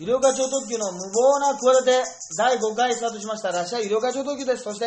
[0.00, 1.92] 医療課長特急の無謀な企て
[2.38, 3.52] 第5回スタートしました。
[3.52, 4.62] らっしゃい医療課長特急です。
[4.62, 4.86] そして。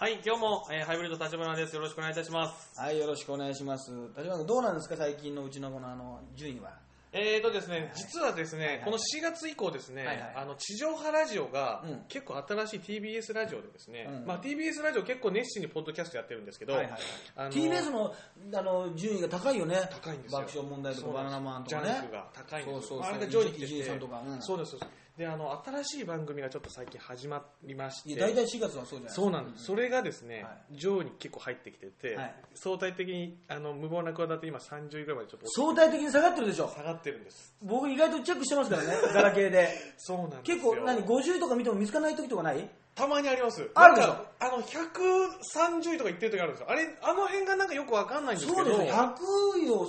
[0.00, 1.76] はい、今日も、えーハイブリッド立花です。
[1.76, 2.80] よろしくお願いいたします。
[2.80, 3.92] はいよろしくお願いします。
[4.16, 4.96] 立花君どうなんですか？
[4.96, 6.72] 最近のうちのこのあの順位は
[7.14, 10.32] えーとですね、実はですね、この4月以降ですね、はいはい。
[10.34, 12.04] あの地上波ラジオが、うん。
[12.08, 14.26] 結構新しい TBS ラジオでですね、うん。
[14.26, 16.92] まあ TBS ラジオ結構熱心にポッドキャストやってるんですけど、はいはい
[17.36, 18.14] あの TBS の
[18.54, 19.76] あの順位が高いよね。
[19.90, 20.38] 高いんですよ。
[20.40, 21.88] 爆笑問題とかバナナマンとジかね。
[21.90, 22.80] ャンクが高いんですよ。
[22.80, 23.00] そうそうそう。
[23.00, 24.22] まああれが上位に来て伊集院てさんとか。
[24.26, 24.42] うん。
[24.42, 24.92] そうですそうです。
[25.22, 32.34] で、あの新しい番組がちょっと最近始まりまして、大体4月はそうじゃないそうなんです、それがですね、は上位に結構入ってきてて、はい。
[32.54, 36.68] 相対的にあの無謀な企て今30位ぐらいまでちょっと相対的に下がってるでしょ？
[36.68, 37.54] 下がってるんです。
[37.62, 39.68] 僕意外とチェックしてますからね ガラケーで。
[39.96, 40.74] そうなんです結よ。
[40.74, 42.68] 構何50とか見ても見つからない時とかない？
[42.94, 43.70] たまにあります。
[43.74, 44.16] あるでしょ。
[44.38, 46.66] あの、130位とか言ってる時あるんですよ。
[46.70, 48.64] あれ、あの辺がなんかよくわかんないんですけど。
[48.66, 48.94] そうですよ。
[48.94, 49.86] 100位を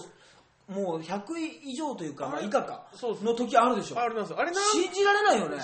[0.67, 3.99] もう100位以上というか、まあ、以下かの時あるでしょ。
[3.99, 4.33] あります。
[4.33, 4.63] あれなん？
[4.71, 5.57] 信じられないよね。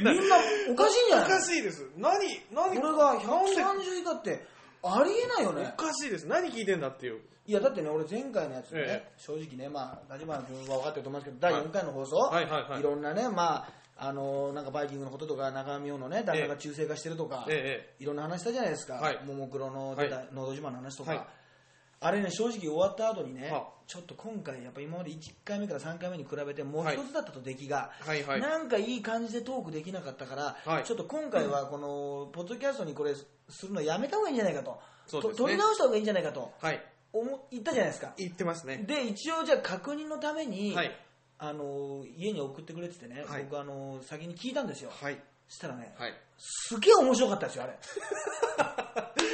[0.00, 0.36] みんな
[0.70, 1.30] おかしいんじゃおない。
[1.30, 1.88] かしいです。
[1.96, 2.12] 何？
[2.52, 2.68] 何？
[2.80, 4.46] これがなんで130以下って
[4.82, 5.72] ありえないよね。
[5.74, 6.26] おかしいです。
[6.26, 7.20] 何聞いてんだっていう。
[7.46, 9.12] いやだってね俺前回のやつね、ええ。
[9.16, 12.82] 正直ねまあ立花君は分かってると思いますけど第4回の放送、はいはいはい。
[12.82, 18.02] ろんなねまああのなんかバイキングのこととか中上のね旦那が中性化してるとか、ええ。
[18.02, 19.24] いろんな話したじゃないですか、はい。
[19.24, 21.26] ももクロの出たはい「のど自慢」の話とか、はい
[22.00, 28.40] あれね正直終わった後にね、はちょっと今回やっぱ今まで1回目から3回目に比べてもう一つだったと出来が、はいはい。
[28.40, 30.84] なんかいい感じでトークできなかったから、はい。
[30.84, 35.36] ちょっと今回はこのポッドキャストにこれするのやめた方がいいんじゃないかと、そうですね。
[35.38, 36.52] と取り直した方がいいんじゃないかと。
[36.60, 36.84] はい。
[37.12, 38.12] 思言ったじゃないですか。
[38.18, 38.84] 言ってますね。
[38.86, 40.90] で一応じゃあ確認のために、はい。
[41.38, 43.44] あの家に送ってくれって言ってね、はい。
[43.44, 45.18] 僕あの先に聞いたんですよ、はい。
[45.48, 46.14] そしたらね、はい。
[46.36, 47.78] すげえ面白かったですよあれ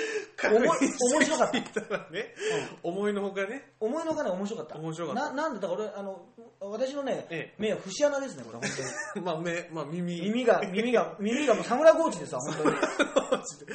[0.48, 2.11] おも 面白かった。
[2.11, 2.34] ね、
[2.83, 3.73] 思いのほかね。
[3.81, 4.77] 思いのほかね面白かった。
[4.77, 5.23] 面白かった。
[5.31, 6.27] ななんでだから俺あの
[6.61, 7.55] 私のね、ええ。
[7.58, 8.68] 目は節穴ですねこれ本
[9.14, 9.24] 当に。
[9.27, 10.20] まあ、目、まあ、耳。
[10.20, 12.77] 耳が耳が耳がもうサムラゴーチでさ本当に。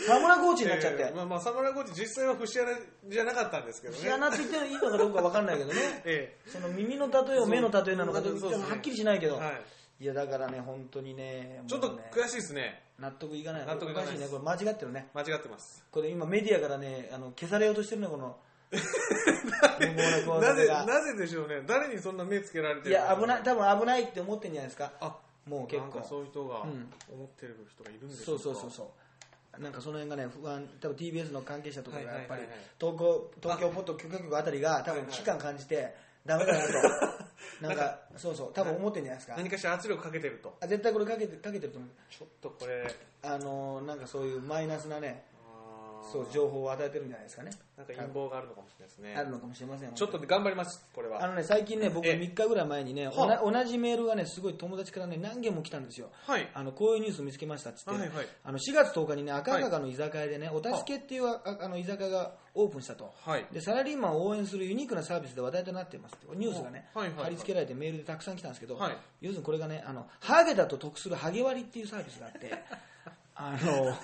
[0.06, 0.64] サムラゴーチ。
[0.64, 2.72] になっちゃって、ええまあまあ、サムラゴチ実際は節穴
[3.08, 4.00] じゃなかったんですけどね。
[4.00, 6.02] 節穴って言っていいのかどうかわかんないけどね。
[6.06, 9.62] えその耳の例えを目の例えなのかとはっきりしないけど、はい。
[10.00, 12.84] いやだからね本当にねちょっともうね悔しいですね。
[13.00, 13.66] 納得いかない。
[13.66, 14.28] 納得いかないしいね。
[14.28, 15.08] これ間違ってるね。
[15.14, 15.84] 間違ってます。
[15.92, 18.38] これ今メディアからねあの消されようとしてるのこの。
[18.70, 18.78] 無
[20.26, 21.64] 謀ななぜ、なぜでしょうね。
[21.66, 24.92] 誰にそんな目つけられているや危ない多分危ないって思ってるんじゃないですか。
[25.02, 25.18] あ、
[25.48, 25.90] もう結構。
[25.90, 27.26] なんかそういう人が思うん。
[27.26, 28.84] ってる人がいるんですそうそうそうそ
[29.58, 29.62] う。
[29.62, 32.48] なんかその辺がね不安多分 TBS の関係者とかがやっぱりはいはい。
[32.48, 35.96] はいはい東京東京ポッド許可局あたりが多分危機感感じて
[36.26, 37.26] ダメだなと
[37.62, 39.36] なんかそうそう多分思ってるんじゃないですか？
[39.38, 40.56] 何かしら圧力かけてると。
[40.62, 41.90] あ絶対これかけてかけてると思う。
[42.10, 42.86] ちょっとこれ、
[43.24, 45.24] あのーなんかそういうマイナスなね
[46.12, 47.52] そう情報を与えてるんじゃないですかね。
[47.78, 49.16] なんか陰謀があるのかもしれないですね。
[49.16, 49.94] あるのかもしれません。
[49.94, 51.24] ちょっと頑張ります、これは。
[51.24, 52.14] あのね最近ね僕ええ。
[52.16, 56.10] 3日ぐらい前にね同じメールがねすごい友達からね何件も来たんですよ。
[56.26, 56.50] はい。
[56.54, 58.10] あのこういうニュース見つけましたっつって、はいはい。
[58.44, 63.46] あの4月10日にね赤坂の居酒屋でね、お助けっていうああの居酒屋がオープンしたと、はい。
[63.52, 68.98] でサラリーマンを応援するユニークなサービスで話題となっていますってニュースがね、はい貼り付けられてメールでたくさん来たんですけど、はい。
[69.22, 72.52] 要するにこれがねあのハゲだと得するハゲ割っていうサービスがあって
[73.42, 73.96] あの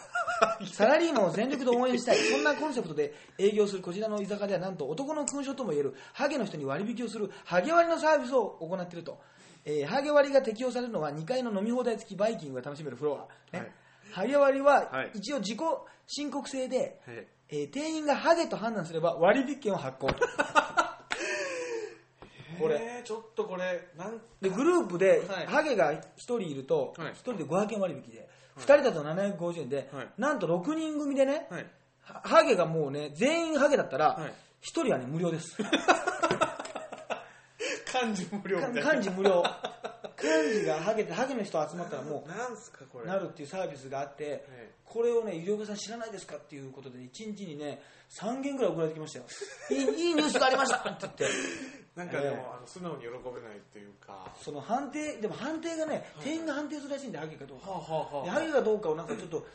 [0.65, 2.17] サラリーマンを全力で応援したい。
[2.17, 9.19] そんなコンセプトで営業するこちらの居酒屋ではなんと男の勲章ともいえるハゲの人に割引をするハゲ割のサービスを行っていると、
[9.65, 13.59] えーハゲ割が適用されるのは2階の飲み放題付きバイキングが楽しめるフロア、ね。
[13.59, 13.71] はい。
[14.11, 15.11] ハゲ割ははい。
[15.15, 15.59] 一応自己
[16.07, 17.27] 申告制で、はい。
[17.49, 20.07] えー店員がハゲと判断すれば割引券を発行。
[22.59, 22.75] これ。
[22.81, 25.45] えーちょっとこれ、なんでグループではい。
[25.45, 27.11] ハゲが1人いるとはい。
[27.11, 30.07] 1人で500円割引で2人だと750円ではい。
[30.17, 31.47] なんと6人組でね
[32.01, 34.29] ハゲがもうね全員ハゲだったらはい。
[34.29, 34.33] 1
[34.83, 35.57] 人はね無料です。
[37.91, 38.81] 漢字無料み。
[38.81, 39.43] 漢字無料。
[40.15, 43.05] 漢字がハゲてハゲの人集まったらもなんすか、これ。
[43.05, 44.45] うなるっていうサービスがあって
[44.83, 49.25] これをね医療家さん知らないですかっていうことで1日にね3件ぐらい送られてきましたよ。
[49.69, 49.77] いい
[50.07, 51.25] いいニュースがありましたって言って
[51.95, 54.31] なんかでも、ええあの素直に喜べないっていうか。
[54.35, 57.71] その判定でも判定がね店員が判定するらしいんでハゲかどうか。
[57.71, 59.45] はあはあハゲかどうかをなんかちょっと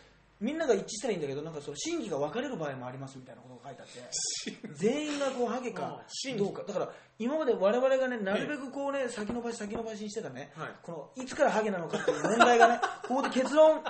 [0.40, 4.69] みんなが一致したらいいんだけどなんかその真偽が分かれる場合もありますみたいなことが書いてあって。
[4.72, 6.02] 全員がこうハゲか
[6.38, 6.62] どうか。
[6.62, 10.69] だから今まで我々がねなるべくこうね先延ばし先延ばしにしてたね、はい。
[10.82, 13.82] このいつからハゲなのかっていう問題がね ここで結論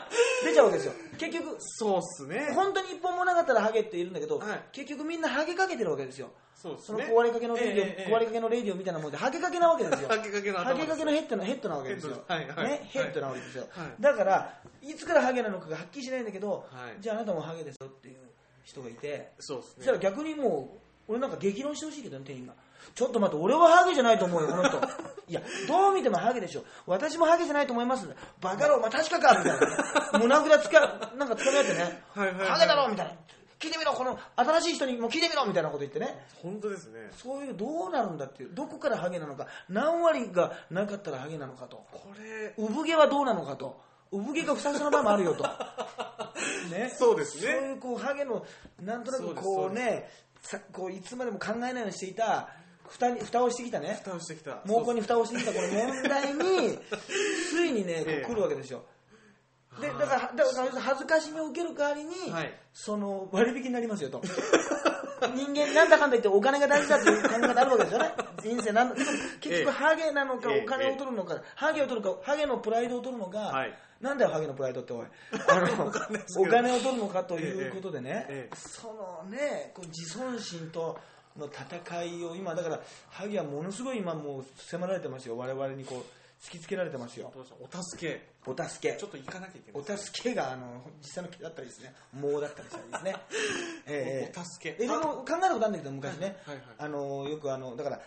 [0.43, 0.93] 出ちゃうわけですよ。
[1.17, 2.50] 結局そうっすね。
[2.56, 4.62] 本当に一本もなかったらハゲっているんだけど、はい。
[4.73, 6.31] 結局みんなハゲかけてるわけですよ。
[6.56, 7.05] そうっすね。
[7.06, 10.09] その壊れかけのレディオ、壊れかけのレディオみたいなもんでハゲかけなわけですよ。
[10.09, 12.79] ハゲかけの頭ハゲかけのヘッドなヘッドなわけですよ、ヘッドはいはい。
[12.81, 14.03] ね、ヘッドなわけですよ、はい。
[14.03, 17.00] だからいつからハゲなのかがはっきりしないんだけど、はい。
[17.00, 18.17] じゃああなたもハゲですよっていう
[18.65, 19.65] 人がいてそうね。
[19.76, 22.55] そしたら逆にもう俺なんか激論してほしいけどね店員が
[22.94, 24.81] ちょっと待って俺はハゲじゃないと思うよこの人
[25.29, 26.65] いやどう見てもハゲでしょ。
[26.87, 28.09] 私もハゲじゃないと思います。
[28.41, 29.61] バカ野郎まあ確かかみたいな。
[29.61, 29.67] ね
[30.19, 32.03] 胸ぐらつかなんかつかみ合ってね。
[32.15, 32.49] はいはいはい。
[32.49, 33.12] ハゲだろみたいな。
[33.61, 36.27] 聞いてみろこの新しい人にも聞いてみろみたいなこと言ってね。
[36.43, 37.11] 本当ですね。
[37.17, 41.85] そういうどうなるんだっていうどこからハゲなのか何割がなかったらハゲなのかと。
[41.93, 43.81] これ産毛はどうなのかと。
[44.11, 45.44] 産毛がふさふさの場合もあるよと。
[46.75, 46.91] ね。
[46.99, 47.43] そうですね。
[47.43, 48.44] そういうこうハゲの
[48.81, 50.11] なんとなくこうね
[50.43, 52.49] さこういつまでも考えないようにしていた
[52.90, 54.00] 蓋に蓋をしてきたね。
[54.04, 54.62] 蓋をしてきた。
[54.66, 55.52] 毛根に蓋をしてきた。
[55.52, 56.78] この問題に
[57.50, 58.12] ついにね こえ。
[58.20, 58.84] えう来るわけですよ。
[59.81, 62.52] でだからだから恥ずかしみを受ける代わりに、はい。
[62.72, 64.20] その割引になりますよと。
[65.34, 68.12] 人間なんだかんだ言ってお金が大事だっていう考え方あるわけですよね。
[68.42, 69.04] 人生なん結
[69.48, 69.64] ええ。
[69.64, 73.78] 局ハゲなのかええお金を取るのか、ハゲを取るかハゲのプライドを取るのか、はい。
[74.00, 75.06] なんだよハゲのプライドっておい。
[75.48, 75.87] あの
[76.38, 78.56] お金を取るのかということでね、ええええ。
[78.56, 80.98] そのねこう自尊心と
[81.38, 85.37] の戦いを今だからハゲはものすごい今もう迫られてますよ。
[85.37, 87.32] 我々にこう突きつけられてますよ。
[87.61, 88.31] お助け。
[88.47, 88.97] お助け。
[88.97, 91.94] ちょっと行かなきゃいけないお助けがあの実際の毛だったりですね。
[92.21, 93.17] 毛だったりしたりですね。
[93.87, 94.82] ええお助け。
[94.82, 96.65] いろいろ考えたことあるんだけど昔ね、はいはい。
[96.79, 98.00] あのよくあのだから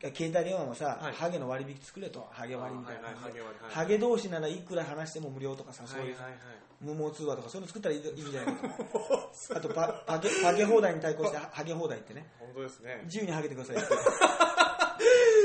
[0.00, 1.12] 携帯電話もさ、はい。
[1.12, 2.28] ハゲの割引作れと。
[2.30, 3.02] ハゲ割みたいな。
[3.02, 3.74] あはいはいハゲ割はい。
[3.74, 6.32] ハゲ同士ならいくら話しても無料とかさ、そういうはいはい
[6.80, 12.26] 無毛通話とかそういうの作ったらいいいいんじゃないかと あとパパゲパゲ放題に対抗してハゲ放題ってね。
[12.38, 13.00] 本当ですね。
[13.04, 13.86] 自由にハゲてくださいって。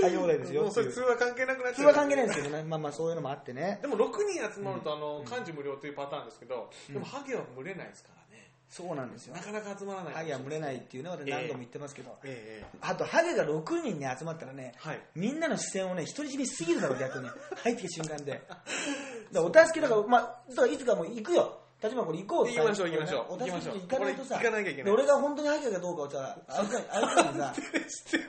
[0.03, 0.91] ハゲ放題ですよもうっていう。
[0.91, 1.81] それ通話関係なくなっちゃう。
[1.81, 2.63] 通話関係ないんですけどね。
[2.63, 3.79] まあまあそういうのもあってね。
[3.81, 8.15] でも6人集まるとあの漢字無料というパターンですけどでもハゲは群れないですから。
[8.17, 8.22] ね
[8.69, 9.35] そうなんですよ。
[9.35, 12.65] なかなか集まらないハゲは群れないっていうね私何度も言ってますけど、ええ。
[12.73, 15.01] えあとハゲが6人に集まったらね、はい。
[15.15, 17.29] みんなの視線をね独り占めしすぎるだろう逆に
[17.63, 18.41] 入ってきた瞬間で。
[19.35, 23.79] お助けだから,、まあ、いつかもう行くよ立場これ行こう行きましょう行きましょう。
[23.81, 24.83] 行かないとさ行かなきゃいけない。
[24.85, 27.53] で俺が本当にハゲかどうかをさ相手に相手にさ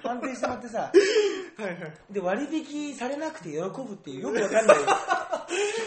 [0.03, 0.91] 判定してもらってさは
[1.63, 1.93] いはい。
[2.11, 4.77] で割引されなくて喜ぶっていうよくわかんない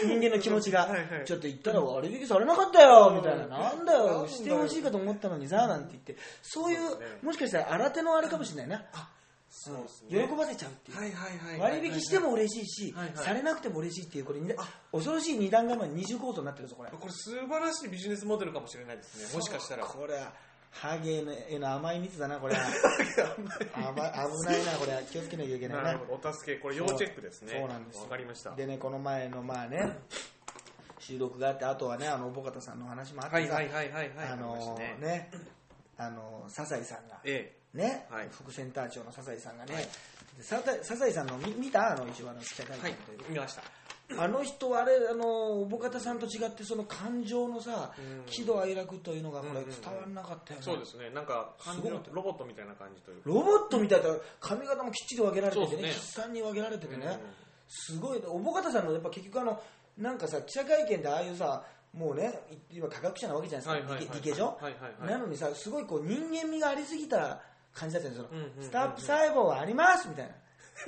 [0.06, 1.24] 人間の気持ちが、はいはい。
[1.26, 4.26] ちょっと言ったら割引されなかったよみたいな、うんなんだよ。
[4.28, 6.16] してほしいかと思ったのにさなんて言って。
[6.42, 6.80] そういう
[7.22, 8.84] もしかしたら新手のあれかもしれないな、
[10.08, 13.16] 喜ばせちゃうっていう、はいはいはいはい割引しても嬉しいし、はいはい。
[13.16, 14.52] されなくても嬉しいっていうこれに
[14.92, 16.90] 恐ろしい二段構え二重構造になってるぞこれ。
[16.90, 19.36] これ素晴らしいビジネスモデルかもしれないですね。
[19.36, 19.84] もしかしたら。
[19.84, 20.32] これは
[20.70, 22.60] ハゲへの甘い蜜だなこれは。
[23.74, 25.02] 甘危ないなこれは。
[25.10, 25.82] 気をつけなきゃいけないな。
[25.84, 26.60] なるほどお助け。
[26.60, 27.52] これ要チェックですね。
[27.58, 28.02] そうなんですよ。
[28.02, 28.54] わかりました。
[28.54, 29.98] でねこの前のまあね
[30.98, 34.28] 収録があってあとはねあの小方さんの話もあってさはいはいはいはいはい。
[34.28, 34.96] あのわかりましたね。
[35.00, 35.30] ね
[35.96, 38.28] あの笹井さんがえね、はい。
[38.30, 39.88] 副センター長の笹井さんがね、
[40.36, 41.92] でさた笹井さんの見見た？
[41.92, 43.16] あの一応あの記者会見とい。
[43.16, 43.62] うか見ました。
[44.18, 48.24] あの人はあれあのおぼかたさんと違ってその感情のさうん。
[48.26, 49.80] 喜怒哀楽というのがこれうんうんうん。
[49.80, 51.10] 伝わらなかったよね、そうですね。
[51.10, 51.54] なんか
[52.12, 53.22] ロボットみたいな感じというか。
[53.28, 54.06] ロボットみたいな
[54.40, 55.82] 髪型もきっちり分けられててね。
[55.82, 55.88] ね。
[55.88, 57.18] 筆算に分けられててね、うん
[57.70, 59.60] すごいおぼかたさんのやっぱ結局あの
[59.98, 61.62] なんかさ記者会見でああいうさ
[61.92, 62.32] もうね
[62.70, 65.10] 今科学者なわけじゃないですか、はいはいはい理系上、はいはいはい。
[65.10, 67.42] なのにさすごいこう人間味がありすぎた
[67.78, 68.64] 感じだったんですよ、うんうんうんうん。
[68.64, 70.26] スタップ細胞はありますみたい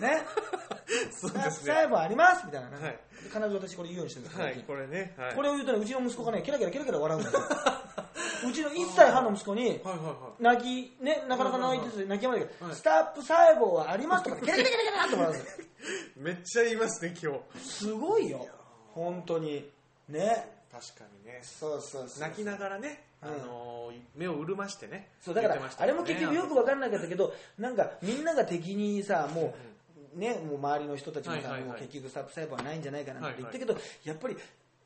[0.01, 0.09] な。
[0.09, 0.23] ね。
[1.11, 2.77] そうスタップですね細胞ありますみたいな、ね。
[2.77, 2.99] はい。
[3.23, 5.15] 必ず私これ言うようにしてるんですよ、はいこれね。
[5.17, 5.35] はい。
[5.35, 7.43] これを言うとねうちの息子がねケラケラケラケラ笑うんですよ。
[8.49, 9.83] うちの1歳半の息子に
[10.39, 12.75] 泣きねなかなか泣いてて泣きやまないけど、はい。
[12.75, 15.67] スタップ細胞はありますとかケラケラケラケラって笑うんですよ
[16.17, 18.47] めっちゃ言いますね今日すごいよ
[18.93, 19.71] 本当に
[20.09, 23.71] ね確かにねそうそうそう泣きながらね、うんあのー
[24.17, 29.55] 目を潤ましてねそうだから、言ってましたあれも結局よく分かんなかったけど なんかみんなが敵にさも
[30.15, 34.37] う、ねもう周りの人たちもさ、もう結局スタップ細胞はないんじゃないかなって言ったはいけど、やっぱり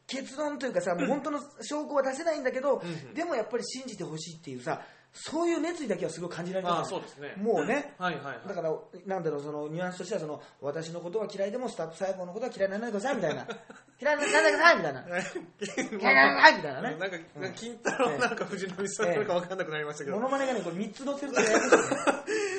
[0.07, 2.83] 結論というかさ、もう 本当の証拠は出せないんだけど、
[3.15, 4.83] でもやっぱり信じてほしいっていうさ
[5.17, 7.35] そういう熱意だけはすごい感じられたああのそうですね。
[7.41, 7.95] もうね。
[7.99, 8.49] はいはいはい。
[8.49, 8.75] だから、
[9.07, 13.47] なんだろう、そのニュアンスとしてはその、私のことは嫌いでも、スタップ細胞のことは嫌いにならないでくださいみたいな、
[14.03, 17.17] 嫌いにならないでくださいみたいな、嫌いにならないみたいなね、なんか、
[17.55, 21.79] 金太郎なんか藤波さんなのか分かんなくなりましたけど、モノマネがね、これ3つ載せるとややこしいね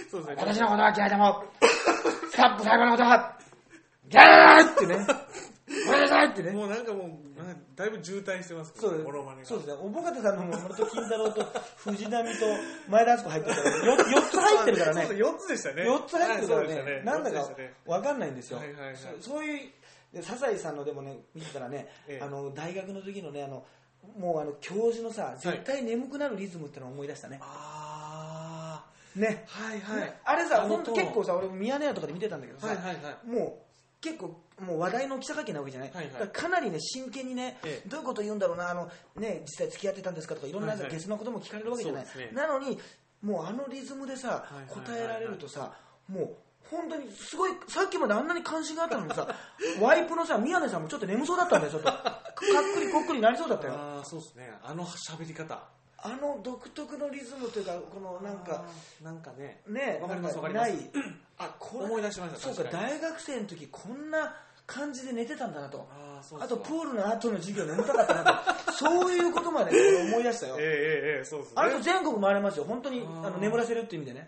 [0.09, 0.35] そうですね。
[0.37, 1.43] 私のことは嫌いでも、
[2.31, 3.37] スタップ細胞のことは、
[4.09, 5.07] 嫌いってね、
[5.67, 6.51] ごめんなさいってね。
[6.51, 9.47] もうなんかもう、なんかだいぶ渋滞してますけど、そうですモノマネが。
[9.47, 11.45] そうですね、おぼかたさんのも、俺と金太郎と
[11.77, 12.45] 藤波と
[12.87, 15.01] 前田敦子入ってるから、よ4つ入ってるからね。
[15.01, 15.83] そうそう4つでしたね。
[15.83, 17.01] 4つ入ってるからね。
[17.03, 19.69] なんだか四つでしたね分かんないんですよ、はいはいはいそそういう
[20.13, 23.65] で笹井さんのでもね見てたらね、ええあの大学の時のねあの
[24.17, 30.13] もうあの教授のさ絶対眠くなるリズムってのを思い出したね、あねー、はいはい。
[30.23, 33.27] あれさ本当結構さ俺もミヤネ屋とかで見てたんだけどさ、はいはいはい。
[33.27, 33.64] もう
[34.05, 36.13] 結構もう話題の記者会見なわけじゃない、はいはい。
[36.13, 37.89] だからかなりね真剣にね、ええ。
[37.89, 40.91] どういうこと言うんだろうなあの、ね、実際付き合ってたんですかとかいろんなはいはい。
[40.91, 42.37] ゲスのことも聞かれるわけじゃない、そうですね。
[42.39, 42.77] なのに
[43.23, 44.85] もうあのリズムでさはいはいはいはい。
[44.85, 45.73] 答えられるとさ
[46.07, 46.35] もう
[46.69, 49.27] 本当にすごいさっきまであんなに関心があったのにさ
[49.81, 51.87] ワイプのさ宮根さんもちょっと眠そうだったんだよちょっと。
[51.91, 53.73] かっくりこっくりなりそうだったよ。
[53.73, 54.53] ああそうですね。
[54.63, 55.63] あの喋り方
[56.05, 58.63] あの独特のリズムというかこのなんか
[59.03, 60.71] なんかねねわかりますかります。
[60.71, 60.89] ない。
[61.37, 64.35] あこれ思い出しましたそうか大学生の時こんな
[64.67, 65.87] 感じで寝てたんだなと。
[65.91, 68.71] あーそうあとプーールの後の授業眠たかったなと。
[68.75, 70.55] そういうことまで俺思い出したよ。
[70.59, 71.53] ええええええそうですね。
[71.55, 72.65] あれと全国回れますよ。
[72.65, 74.27] 本当にあの眠らせるっていう意味でね。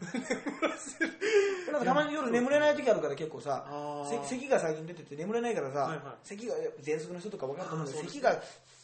[1.72, 3.65] なんかたまに夜眠れない時あるから結構さ
[4.10, 6.00] せ咳が最近出てて眠れないからさ、はいはい。
[6.24, 8.41] 咳が喘息の人とか分かると思うんだけど咳が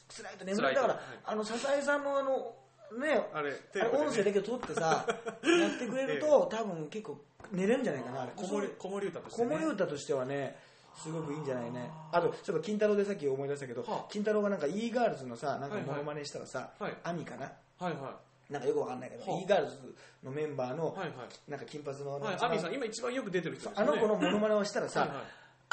[0.09, 2.55] 辛いと眠れないだから、あの笹井さんのあの
[2.99, 7.21] ねあれあれ音声だけ撮ってさ やってくれると多分結構
[7.51, 8.31] 寝れるんじゃないかなあれ。
[8.35, 10.57] 子守子守歌として子ね守歌としてはね
[10.95, 11.89] すごくいいんじゃないね。
[12.11, 14.05] あとそういえば金太郎でさっき思い出したけど、はあ。
[14.09, 15.85] 金太郎がなんか e ガールズのさなんかはいはい。
[15.87, 16.93] モノマネしたらさ、はい。
[17.03, 17.51] アミかな。
[17.79, 18.19] はいは
[18.49, 19.41] なんかよくわかんないけど、はあ。
[19.41, 21.51] e ガールズのメンバーの、いはいはい。
[21.51, 23.85] なんか金髪の、はい、アミさん、今一番よく出てる人ですあ。
[23.85, 25.17] の子のモノマネをしたらさ、はいはい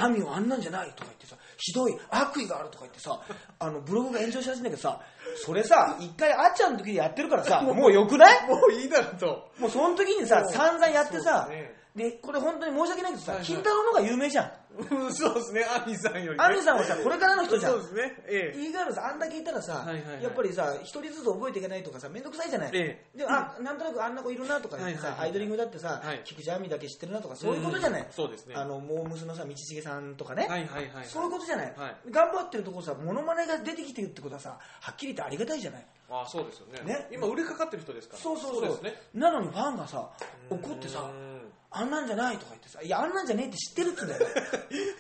[0.02, 3.20] アミはあんなんじゃないとか言ってさ、ひどい悪意があるとか言ってさ、
[3.58, 5.00] あのブログが炎上し始めたけどさ、
[5.44, 8.48] それさ、一回あっちゃんの時にやってるからさ、 もうよくない？
[8.48, 9.50] もういいだろうと。
[9.58, 11.48] もうその時にさ、散々やってさ
[11.94, 14.52] で、これ本当に申し訳ないけどさ、はいはい金太郎の方が有名じゃん。
[14.78, 16.44] う んそうですね、アミさんより、ね。
[16.44, 17.82] アミさんはさ、これからの人じゃんそう。
[17.82, 18.22] ですね。
[18.28, 18.60] ええ。
[18.60, 22.70] e ガールズあんだけいたらさ、はいはいはいやっぱりさ、一人ずつ覚えていけないとかさ、めんどくさいじゃない？
[22.74, 28.02] えであ、なんとなくあんな子いるなとか言ってさ、はいはいはいアイドリングだってさ、はい菊池亜美だけ知ってるなとか、そういうことじゃない？
[28.02, 30.46] うんそうですねあの、モームスのさ、道重さんとかね。
[30.48, 31.06] はいはいはいはい。
[31.06, 35.86] そういうことじゃない、はい頑張ってるとこさ、モノマネが出てきてるってことはさ、はっきり言ってありがたいじゃない？
[36.12, 38.22] あそうですよねね今売れかかってる人ですから。
[38.22, 38.68] そうそうそう。
[38.68, 39.00] ですね。
[39.14, 40.08] なのにファンがさ、
[40.50, 41.29] 怒ってさう、ん
[41.70, 44.26] あんなんじゃないとか言ってさ、いや、あんなんじゃねえって知ってるっつうんだよ。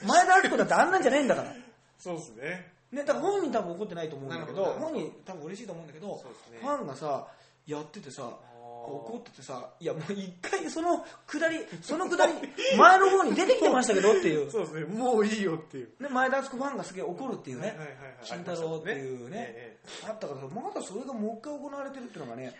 [0.06, 1.52] 前田敦子だってあんなんじゃねえんだから。
[1.98, 2.72] そうですね。
[2.92, 6.14] ね、だから本人多分怒ってないと思うんだけど、ど本人多分嬉しいと思うんだけど、ね
[6.60, 7.26] ファンがさ、
[7.66, 8.26] やっててさ、ー
[8.70, 12.32] 怒っててさ、いやもう一回その下り、その下り、
[12.76, 14.50] 前の方に出てきてましたけどっていう。
[14.50, 14.84] そうですね。
[14.86, 15.88] もういいよっていう。
[16.00, 22.54] ね、前田敦子ファンがすげえ怒るっていうね、はいはいはいはい金太郎っていうねええあったからさまだそれがもう一回行われてるっていうのがね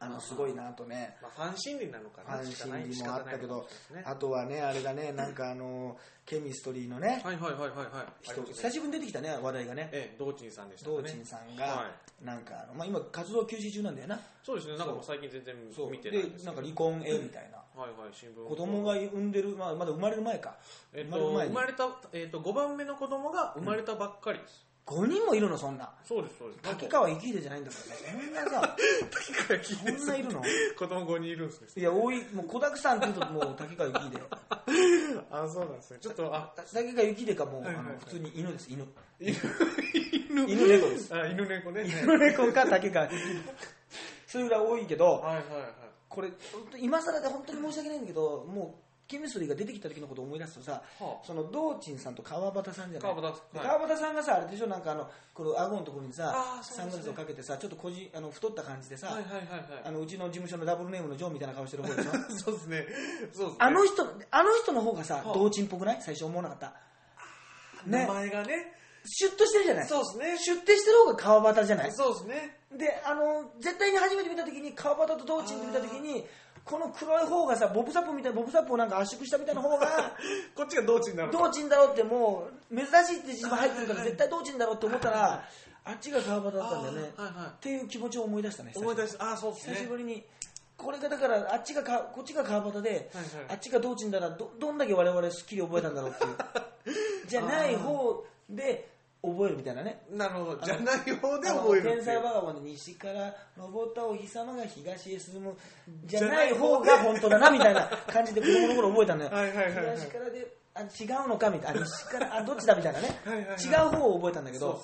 [0.00, 1.16] あのすごいなとね。
[1.20, 2.38] まあ、ファン心理なのかな？
[2.38, 4.02] ファン心理仕もあったけど、ね。
[4.04, 8.52] あとはねあれだねなんかあのケミストリーのね、はいはいはいはいはい。
[8.52, 9.88] 久しぶりに出てきたね話題がね。
[9.92, 11.10] ええ、道珍さんでした道ね。
[11.10, 11.90] 珍さんが、は
[12.22, 14.20] なんかあの、まあ、今活動休止中なんだよな。
[14.44, 14.76] そうですね。
[14.76, 17.58] なんかもう最近全然そう見てないでですけどなんか離婚絵みたいな。
[17.80, 18.48] はいはい、新聞。
[18.48, 20.56] 子供が産んでる、まあ、まだ生まれる前か。
[20.92, 24.67] えっと、生まれた、えっと、5番目の子供が生まれたばっかりです。
[24.88, 25.90] 5人もいるのそんな。
[26.04, 26.60] そうです、そうです。
[26.62, 27.76] 竹川幸秀じゃないんだか
[28.06, 28.22] らね。
[28.24, 28.76] そんなさ
[29.10, 30.42] 竹川幸そんないるの？
[30.78, 31.68] 子供5人いるんですね。
[31.76, 32.24] いや多い。
[32.34, 34.20] もう子だくさんって言うともう竹川幸秀
[35.30, 35.98] あ、そうなんですね。
[36.00, 38.70] ちょっと、あ、竹川幸秀かもあの普通に犬です。
[38.70, 38.86] 犬。
[39.20, 39.34] 犬、
[40.48, 40.68] 犬。
[40.68, 41.14] 猫です。
[41.14, 41.84] あ、犬猫ね。
[41.84, 43.06] 犬猫か竹川。
[43.08, 43.42] 幸秀
[44.26, 45.42] それぐらい多いけどはいはいはい。
[46.08, 46.30] これ
[46.78, 51.04] 今更で本当に申し訳ないんだけどもうケミストリーが出てきた時のことを思い出すとさ、はあ。
[51.26, 53.14] その道珍さんと川端さんじゃない？
[53.16, 54.66] 川端ではい川端さんがさあれでしょ？
[54.66, 59.82] なんかあのこの顎のところにさサングラスをかけてさちょっとこじあの太った感じでさ、はいはいはいはい。
[59.84, 62.10] あのうちの事務所のダブルネームのジョーみたいな顔してる方でしょ？
[62.38, 62.86] そうですね。
[63.32, 63.56] そうですね。
[63.58, 65.34] あの人あの人の方がさはあ。
[65.34, 66.02] 道珍っぽくない？
[66.02, 66.74] 最初思わなかった？
[67.86, 68.06] 名ね。
[68.06, 68.74] 前がね。
[69.10, 69.86] シュッとしてるじゃない？
[69.88, 70.38] そうですね。
[70.38, 71.92] シュしてる方が川端じゃない？
[71.92, 72.56] そうですね。
[72.76, 76.26] であの絶対に初めて見た時に川端と道珍で見た時に
[76.68, 79.86] この黒い方がさボブサップみたいなボブサップをなんか圧縮したみたいな方が
[80.54, 81.38] こっちが道珍になると。
[81.38, 85.44] 道珍だろうってもう珍しいって自分入ってるから絶対道珍だろうって思ったら
[85.84, 87.12] あっちが川端だったんだよね。
[87.16, 87.46] あーはいはい。
[87.48, 89.74] っていう気持ちを思い出したね思い出しあ、そうですね。
[89.74, 90.24] 久しぶりに
[90.76, 93.10] これがだからあっちがかこっちが川端で、はいはい。
[93.48, 96.36] あっちが道珍だらどどんだけ我々すっきり覚えたんだろうっていう。
[97.26, 100.02] じゃない方で覚えるみたいなね。
[100.10, 100.60] なるほど。
[100.64, 101.96] じゃない方で覚えるっていう。
[101.96, 105.56] 天才バカボンで西から昇ったお日様が東へ進む
[106.04, 109.30] じゃない方が本当だなみたいな 感じで子供の頃覚えたのよ。
[109.30, 109.96] はいはいはいはい。
[109.96, 110.84] 東からであ違
[111.24, 111.80] うのかみたいな。
[111.80, 113.20] あ西からあどっちだみたいなね。
[113.24, 113.62] はいはいはい。
[113.62, 114.80] 違う方を覚えたんだけど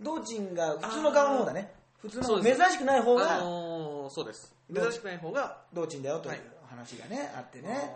[0.00, 1.72] 道珍が普通の顔の方だね。
[1.98, 4.54] 普通の珍しくない方あがのーそうです。
[4.72, 6.40] 珍しくない方が、道珍だよというはい。
[6.68, 7.94] 話がねあってね。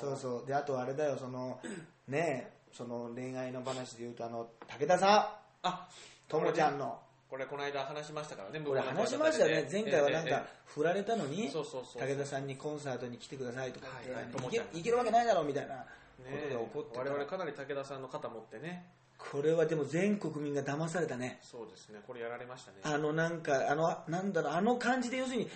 [0.00, 0.46] そうそう。
[0.46, 1.60] であとあれだよその
[2.08, 6.98] ねその恋愛の話で言うとあの武田さあ、んともちゃんの。
[7.28, 9.68] これこの間話しましたからね、これ話しましたよね。
[9.70, 14.82] 前回はなんええか振られたのに武田さんにコンサートに来てくださいとか言ってはいはいい。
[14.82, 15.84] けるわけないだろうみたいなこ
[16.24, 17.00] とでね怒ってた。
[17.00, 18.86] 我々かなり武田さんの肩持ってね、
[19.18, 21.40] これはでも全国民が騙されたね。
[21.42, 22.00] そうですね。
[22.06, 22.78] これやられましたね。
[22.84, 25.48] あのなんかあのなんだろうあの感じで要するに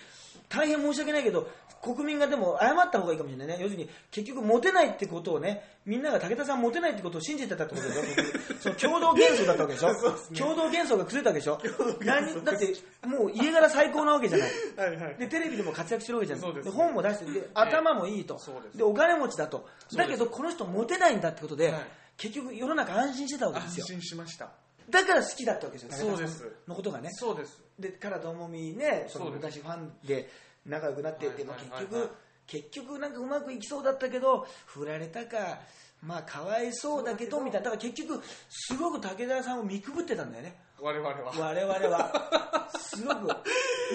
[0.49, 1.47] 大変申し訳ないけど
[1.81, 3.57] 国民がでも謝った方がいいかもしれないね。
[3.61, 8.01] 要するに結局モテないってことをねみんなが武田さんモテないってことを信じてたってことでしょ。
[8.59, 9.91] その共同幻想だったわけでしょ。
[9.91, 10.37] ね。
[10.37, 11.97] 共同幻想が崩れたわけでしょ。
[12.05, 12.75] 何だって
[13.07, 14.49] もう家柄最高なわけじゃない。
[14.77, 15.15] はいはい。
[15.15, 16.71] でテレビでも活躍してるわけじゃないそうですね。
[16.71, 19.67] 本も出してで頭もいいと、そうでお金持ちだと。
[19.89, 19.95] す。
[19.95, 23.85] だけどこの人モテないんだってことで、はい結局世の中安心してたわけですよ。
[23.85, 24.51] 安心しました。
[24.89, 26.09] だから好きだったわけですよ。
[26.09, 26.45] そうです。
[26.67, 27.09] のことがね。
[27.11, 27.61] そうです。
[27.79, 30.29] でからともみねその昔ファンで
[30.65, 32.09] 仲良くなってって、まあはい結局、
[32.47, 35.59] 結局なんかうまくいきそうだったけど振られたか
[36.01, 37.71] まあかわいそうだけどみたいな。
[37.71, 40.57] だから結局すごく武田さんを見くぶってたんだよね。
[40.79, 41.33] 我々は。
[41.37, 42.69] 我々は。
[42.77, 43.27] すごく。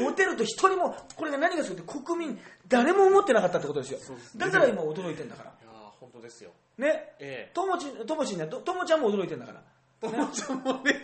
[0.00, 3.98] モテると一人もこれが何がするって国民誰も思ってなかったってことですよ。
[3.98, 5.50] ねだから今驚いてんだから。
[5.50, 7.14] いやー本当ですよね。
[7.18, 7.52] ええ。
[7.54, 9.62] ともちともちんねとともちゃんも驚いてんだから。
[10.00, 10.94] ともちゃんもね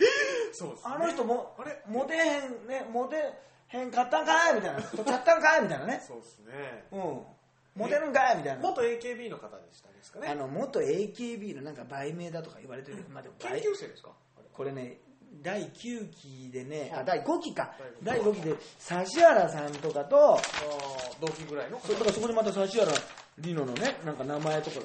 [0.53, 0.93] そうですね。
[0.95, 1.81] あの人もあれ？
[1.87, 3.15] モテへんねモテ
[3.67, 4.81] へんかったんかいみたいな。
[4.81, 6.01] とちゃったんかいみたいなね。
[6.07, 6.85] そうですね。
[6.91, 6.99] うん。
[7.75, 8.61] モテるんかいみたいな。
[8.61, 10.29] 元 AKB の方でしたですかね。
[10.29, 13.03] あの元 AKB のなんか売名だとか言われてる。
[13.13, 14.11] まあでも研売究生ですか？
[14.53, 14.99] これね
[15.41, 17.73] 第9期でね、はいあ第5期か。
[18.01, 18.49] 第第5期で
[18.89, 20.39] 指原さんとかと
[21.19, 22.89] 同期ぐらいのそだからそこにまた指原
[23.39, 24.83] 莉乃のねなんか名前とかが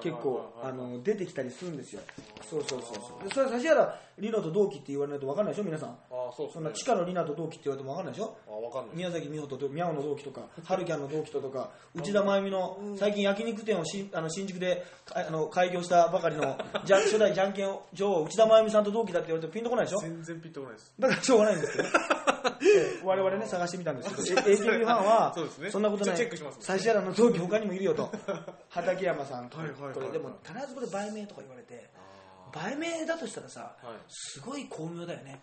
[0.00, 2.00] 結構あの出てきたりするんですよ。
[2.48, 5.64] そうそうそうそうでそれは指原莉乃と同期って言われないと分かんないでしょ？
[5.64, 5.98] 皆さん
[6.36, 6.52] そうね。
[6.54, 8.36] そんな地下の莉奈と同期って言われても分かんないでしょ？
[8.48, 8.96] あわかんない。
[8.96, 19.98] 宮崎美穂とミャオの同期とか、春キャンの同期ととか、内田真由美の最近焼肉店をしあの新宿でかあの開業したばかりのじゃ 初代じゃんけん女王、内田真由美さんと同期だって言われてもピンとこないでしょ？
[20.00, 20.94] 全然ピンとこないです。
[20.98, 21.88] だからしょうがないんですけど、
[22.62, 23.00] ええ。
[23.04, 25.70] 我々ね、探してみたんですけど、え AKB ファンはそうですね。
[25.70, 28.10] そんなことない、指原の同期他にもいるよと、
[28.70, 29.62] 畠山さんとか。
[29.62, 33.96] はいはいでも必ずこれ売名とか言われて、あ売名だとしたらさ、ーはい。
[34.08, 35.40] すごい巧妙だよね。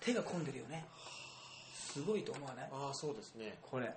[0.00, 0.86] 手が込んでるよね。
[1.74, 2.68] すごいと思わない？
[2.72, 3.58] あーそうですね。
[3.62, 3.92] これ。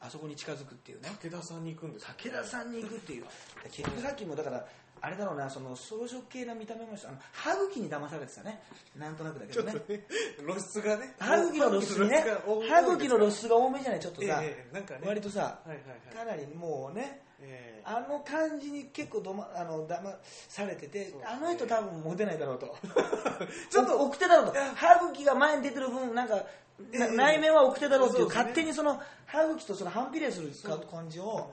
[0.00, 1.10] あそこに近づくっていうね。
[1.20, 3.24] 武田さんに行くんですか武田さんに行くっていう。
[3.70, 4.64] 結局さっきもだから
[5.00, 8.60] あれだろうなその装飾系な見た目もあの歯茎に騙されてたね。
[8.96, 9.72] なんとなくだけどね。
[9.72, 10.04] ちょっとね
[10.38, 11.14] 露出がね。
[11.18, 12.24] 歯茎の露出にね。
[12.68, 14.00] 歯茎の露出が多めじゃない？
[14.00, 15.00] ちょっとさ、ええなんかね。
[15.04, 16.16] 割とさはいはいはい。
[16.16, 17.82] かなりもうねええ。
[17.84, 20.14] あの感じに結構どまあの騙
[20.48, 22.76] されてて、あの人多分モテないだろうと。
[23.70, 24.60] ちょっと奥手だろうと。
[24.74, 26.44] 歯茎が前に出てる分なんか、
[27.16, 31.50] 内面は奥手だろうっていう勝手にその歯茎とその反比例するか感じを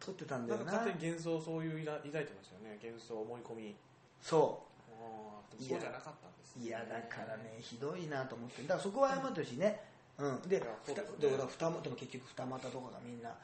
[0.00, 0.72] 取ってたんだよな。
[0.72, 2.78] 勝手に幻想そういう抱いてましたよね。
[2.82, 3.76] 幻想思い込み。
[4.22, 8.62] そあーでもそうじゃなかったんですういやだからねひどいなと思って。
[8.62, 9.80] だからそこは謝ってほしいね、
[10.18, 10.66] うん、でで
[11.18, 13.36] ででも結局二股とかがみんな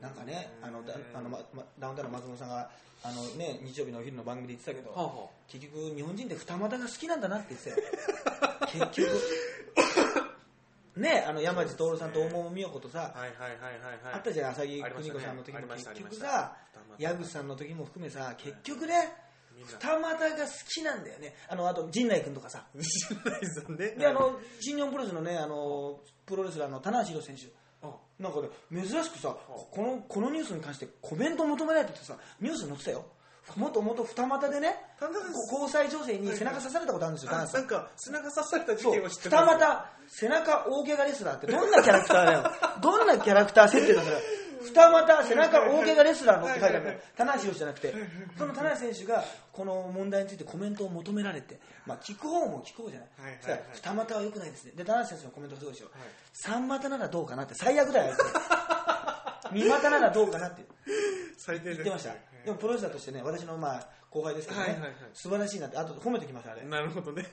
[0.00, 2.70] なんかねうんあのだあの、まま、ダウンタウンの松本さんが
[3.02, 8.86] あの、ね、日曜日のお昼の番組で言ってたけど、はあは結局日本人って二股が好きなんだなって言ってたよ。
[8.92, 10.30] 結局。
[10.96, 14.14] ねあの山地徹さんと大桃美代子とさ、あはいはいはいはいはい。
[14.14, 16.56] あったじゃん浅木邦子さんの時も結局さ
[16.98, 18.94] 矢口さんの時も含めさ結局ね
[19.64, 21.34] 二股が好きなんだよね。
[21.48, 22.64] あのあと陣内君とかさ。
[22.74, 23.90] 西成さんね。
[23.90, 27.44] であの新日本プロレスのねあのプロレスラーの棚橋宏選手。
[27.44, 27.48] あ
[28.20, 33.04] なんかね珍しくさこのこのニュースに関してコメントを求められててさニュースに載ってたよ。
[33.56, 34.76] もともと二股でね
[35.50, 41.46] 交際女性に背中刺されたことあるんですよ、あ田中さなんんか背中刺された事件を知って二股背中大怪我レスラーって。
[41.48, 42.44] どんなキャラクターだよ。
[42.80, 44.16] どんなキャラクター設定だそれ
[44.62, 47.94] 二股背中大怪我レスラーのって書いてある棚橋宏じゃなくて。
[48.38, 54.72] その棚橋選手がこの問題についてコメントを求められて、まあ、聞く方も聞く方じゃない,、はいはい二股は良くないですね。
[54.76, 56.00] で棚橋選手のコメントがすごいですよ、はい。
[56.32, 60.64] 三股ならどうかなって最悪だよあいつ二股ならどうかなって。
[61.36, 62.14] 最低言ってました。
[62.44, 64.94] でもプロレスラーとしてね私のまあ後輩ですけどね、はいはいはい。
[65.14, 65.78] 素晴らしいなって。
[65.78, 66.62] あと褒めてきましたあれ。
[66.64, 67.26] なるほどね。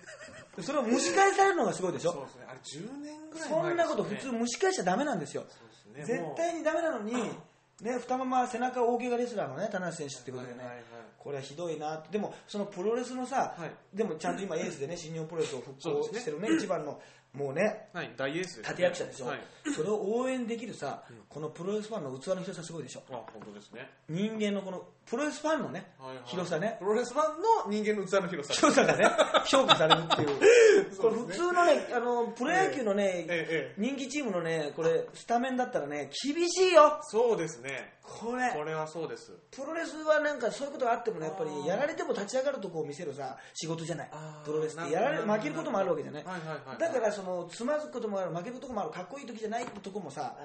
[0.61, 2.11] それを蒸し返されるのがすごいでしょ。
[2.11, 5.45] そうですねあれ10年ぐらい前そんなこと普通蒸し返しちゃダメなんですよ。
[5.49, 5.57] そ
[5.91, 6.17] うですね。
[6.17, 10.83] 絶対にダメなのに、ね、二ま背中大怪我レスラーのね田中選手ってことでね、はいはいはい
[11.17, 13.97] これはひどいなでもそのプロレスのさ、はい。
[13.97, 17.01] でもちゃんと今エースでね新日本プロレスを復興してるね一番の
[17.33, 18.69] もうねはい大エースね。
[18.69, 19.39] 立役者でしょ、はい。
[19.75, 23.03] それを応援できるさ、このプロレスファンの器の広さすごいでしょ。
[23.11, 23.89] あ本当ですね。
[24.09, 26.23] 人間のこのプロレスファンのね、はいはい。
[26.25, 26.77] 広さね。
[26.79, 28.53] プロレスファンの人間の器の広さ。
[28.55, 29.05] 広さがね
[29.45, 30.97] 評価されるっていう。
[30.97, 31.47] こ れそうですね。
[31.47, 33.73] 普通のねあのプロ野球のね、ええええ。
[33.77, 36.99] 人気チームのねこれスタメンだったらね厳しいよ。
[37.03, 37.97] そうですね。
[38.01, 38.51] これ。
[38.51, 39.31] これはそうです。
[39.51, 44.09] プロレスはなんかそういうことがあってもねやっぱりやられても立ち上がるとこを見せるさ仕事じゃない。
[44.45, 46.77] プロレスってやられ負けることもあるわけじゃないはいはいはい。
[46.79, 50.35] だからそのつまずくこともある負けるとこもあるかっこいい時じゃないとこもさ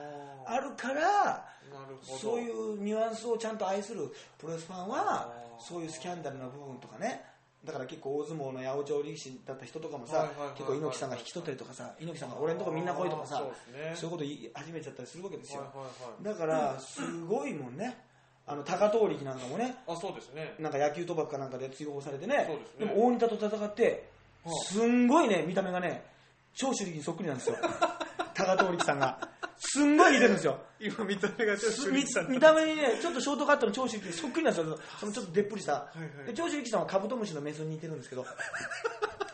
[0.45, 1.47] あるから
[2.03, 7.25] そういうニュアンスをちゃんと愛するプロレスファンはそういうスキャンダルな部分とかね。
[7.65, 13.41] だから結構大相撲の八百長力士だった人とかもさ、結構猪木さんが引き取ったりとかさ猪木さんが俺のとこみんな来いとかさ
[13.95, 15.63] そういうこと言い始めちゃったりするわけですよ、
[16.23, 17.97] だからすごいもんね。
[18.45, 19.77] あの高遠力なんかもね。
[19.87, 20.55] あそうですね。
[20.59, 22.49] なんか野球賭博かなんかで追放されてね。
[22.81, 24.09] でも大仁田と戦って
[24.45, 26.03] はあすんごいね見た目がね
[26.55, 27.57] 長州力にそっくりなんですよ。
[28.35, 29.19] 高遠力さんが。
[29.65, 30.59] すんごい似てるんですよ。
[30.81, 36.27] 今見た目が見見た目にねちょっとショートカットの長州力にそっくりなんですよそのちょっとでっぷりした、いはい。
[36.27, 38.27] で長州力さんはカブトムシのメスに似てるんですけど。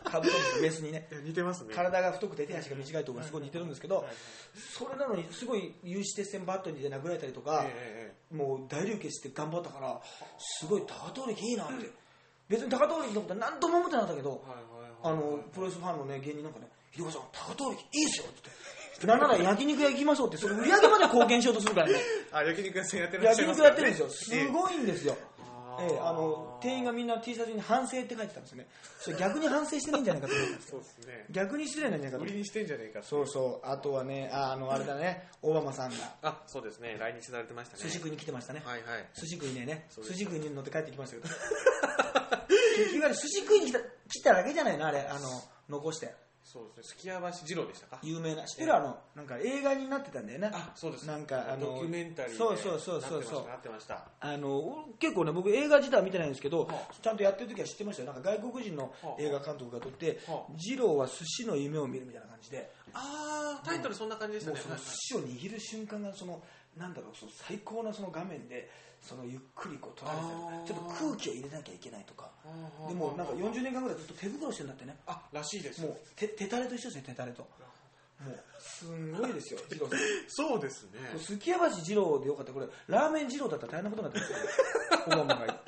[0.04, 1.08] カブトムシのメスにね。
[1.24, 1.74] 似てますね。
[1.74, 4.14] 体が太くて手足が短いところがすごい似てるんですけど、はいはい。
[4.56, 10.00] それなのにすごい有刺鉄線バットにで殴られたりとか、ええもう大流血して頑張ったから
[10.38, 11.90] すごい高遠力いいなって
[12.48, 14.90] 別に高遠力のことは何とも思ってなかったけど、えはいはいはい。
[15.02, 18.52] あのプロレスファンのね芸人なんかね「ひでかさん高遠力いいですよ」って言
[18.98, 21.94] ってなんなら焼肉屋行きましょうってそれ売り上げまで貢献しようとするからね。
[22.32, 24.08] あ焼肉屋さんやってらっしゃ焼肉やってるんですよ。
[24.10, 25.16] すごいんですよ、
[25.80, 28.66] ええあの店員がみんな T シャツに反省って書いてたんですよね。
[28.98, 30.70] それ逆に反省してないんじゃないかと思ったんですよ。
[30.72, 31.26] そうですね。
[31.30, 33.66] 逆に失礼なんじゃないかと売りにしてんじゃねえかそうそう。
[33.66, 35.28] あとはねああのあれだね。
[35.42, 35.96] オバマさんが。
[36.22, 36.96] あそうですね。
[36.98, 37.82] 来日されてましたね。
[37.84, 38.62] 寿司食いに来てましたね。
[38.64, 39.08] はいはい。
[39.14, 39.86] 寿司食いねね。
[39.90, 40.16] そうです。
[40.18, 41.28] 寿司食いに乗って帰ってきましたけど
[42.76, 44.86] 結局あれ寿司食いに来た来ただけじゃないの？
[44.86, 45.28] あれあの
[45.68, 46.12] 残して
[46.50, 46.94] そうですね。
[46.94, 47.98] すき家橋二郎でしたか？
[48.02, 48.74] 有名な知ってる？
[48.74, 50.50] あのなんか映画になってたんだよね。
[50.52, 51.06] あそうです。
[51.06, 53.46] なんかあのドキュメンタリーでそうそうそうそうそう。
[53.46, 56.94] なってましたあの結構ね僕映画自体は見てないんですけど、はあ。
[56.94, 58.12] ちゃんとやってる時は知ってましたよ。
[58.12, 64.56] なんか外国人の映画監督が撮ってはあ「二郎は寿司の夢を見る」みたいな感じでああタイトルそんな感じでしたね。
[64.56, 66.42] もうその寿司を握る瞬間がその
[66.76, 68.70] なんだろうその最高なその画面で
[69.08, 70.24] そのゆっくりこう撮られて
[70.68, 72.24] ちょっと空気を入れなきゃいけないとか。
[72.44, 74.96] はいでもなんか40年間ぐらいずっと手袋してるんだってね。
[75.06, 75.80] あらしいです。
[75.80, 77.42] もう手手タレと一緒ですね手タレと。
[77.42, 77.48] も
[78.32, 79.98] うすんごいですよ 二郎さん。
[80.28, 81.00] そうですね。
[81.18, 82.52] すきや橋二郎でよかった。
[82.52, 84.38] これラーメン二郎だったら大変なことになってますよ。
[85.06, 85.60] オバマが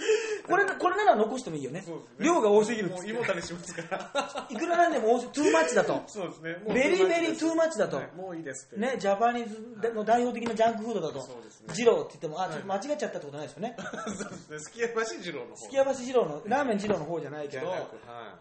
[0.50, 1.80] これこれなら残してもいいよね。
[1.80, 1.86] ね。
[2.18, 3.10] 量が多すぎるもうって。
[3.10, 4.46] 胃もたれしますから。
[4.50, 6.02] いくらなんでもトゥーマッチだと。
[6.08, 6.62] そうですね。
[6.74, 7.96] ベリーベリートゥーマッチだと。
[7.96, 11.20] はいもういいですねジャパニーズの代表的なジャンクフードだと。
[11.22, 11.74] そうですね。
[11.76, 12.52] 二郎って言ってもあはい。
[12.52, 13.76] ちょっと間違っちゃったってことないですよね。
[13.78, 15.56] そうですき家橋二郎の方。
[15.56, 17.86] すきや橋二郎のラーメン二郎の方じゃないけどはい。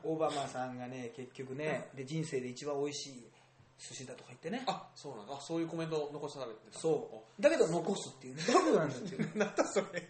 [0.04, 3.30] オバマさんがね結局ねで人生で一番美味しい
[3.79, 4.63] 寿司だとか言ってね。
[4.67, 5.33] あそうなんだ。
[5.33, 6.79] あそういうコメントを残されてた。
[6.79, 7.41] そう。
[7.41, 8.43] だけど残すっていうね。
[8.45, 10.09] どういうことなんだっていうなんだそれ。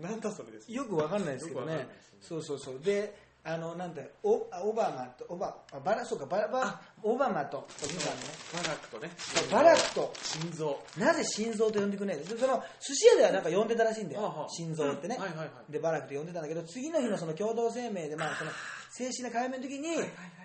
[0.00, 0.84] なんだそれですよ。
[0.86, 1.76] くわかんないですけどね。
[1.76, 1.88] ね。
[2.20, 2.80] そうそうそう。
[2.80, 8.22] であのなんておあオバマとオバあバラそうかバラバラオバマとそう見たのね。
[8.52, 9.10] バラックとね
[9.52, 10.80] バラックと心臓。
[10.98, 14.22] なぜ心臓と呼んでくれないんですその寿司屋ではなんか呼んでたらしいんだよ。
[14.22, 14.48] はあはあ。
[14.48, 15.50] 心臓ってね、はいはいはい。
[15.72, 18.50] でバラクと呼んでたんだけど次の日のその共同声明でまあその
[18.90, 19.94] 正式な会見の時に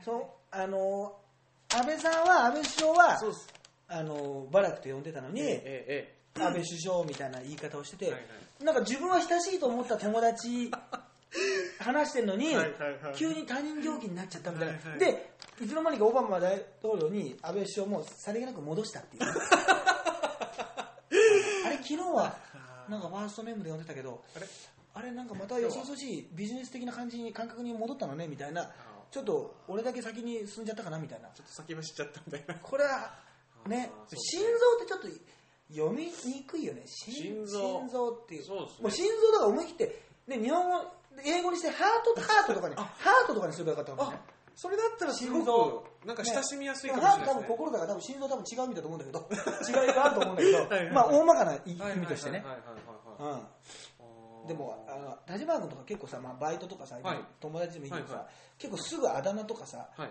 [0.05, 1.20] そのあの
[1.73, 3.47] 安倍さんは安倍首相はそうです。
[3.87, 10.71] あのバラクと呼んでたのに、えええ安倍首相みたいな言い方をしてて、はいはなんか自分は親しいと思った友達
[11.79, 13.15] 話してるのに、はいはいはい。
[13.15, 14.99] 急に他人行儀になっちゃったみたいな、はいはい。
[14.99, 15.31] で
[15.61, 19.23] いつの間にかオバマ大統領に安倍首相もさりげなく戻したっていう。
[21.65, 22.37] あれ昨日は
[22.89, 24.47] なんかファーストネームで呼んでたけどあれ？
[24.93, 28.69] あれなんかまたよそよそしいビジネス的な感じに感覚に戻ったのねみたいな
[29.11, 31.29] ちょっと俺だけ先に進んじゃったかなみたいな。
[31.29, 32.55] ちょっと先走っちゃったみたいな。
[32.55, 33.13] これは
[33.67, 35.07] ね心臓ってちょっと
[35.69, 36.83] 読みにくいよね。
[36.87, 37.59] 心心臓。
[37.59, 38.43] 心臓っていう。
[38.43, 38.81] そうですね。
[38.81, 40.85] もう心臓だから思い切ってで日本語
[41.25, 45.83] 英語にしてハートハートとかにハートとかにすればよかったかもねあそれだったらすご心臓。
[46.03, 52.45] くなんか親しみやすいねかもしれないでもハート多分心だから多分心臓多分違う意味だと思うんだけど違いがあると思うんだけど はいはいまあ大まかな意味としてね。
[54.47, 57.19] でもあの田島君とか結構さ、まあ、バイトとかさ、はい。
[57.39, 58.29] 友達でもいいけどさ、はいは
[58.61, 60.09] 結構すぐあだ名とかさ、はい。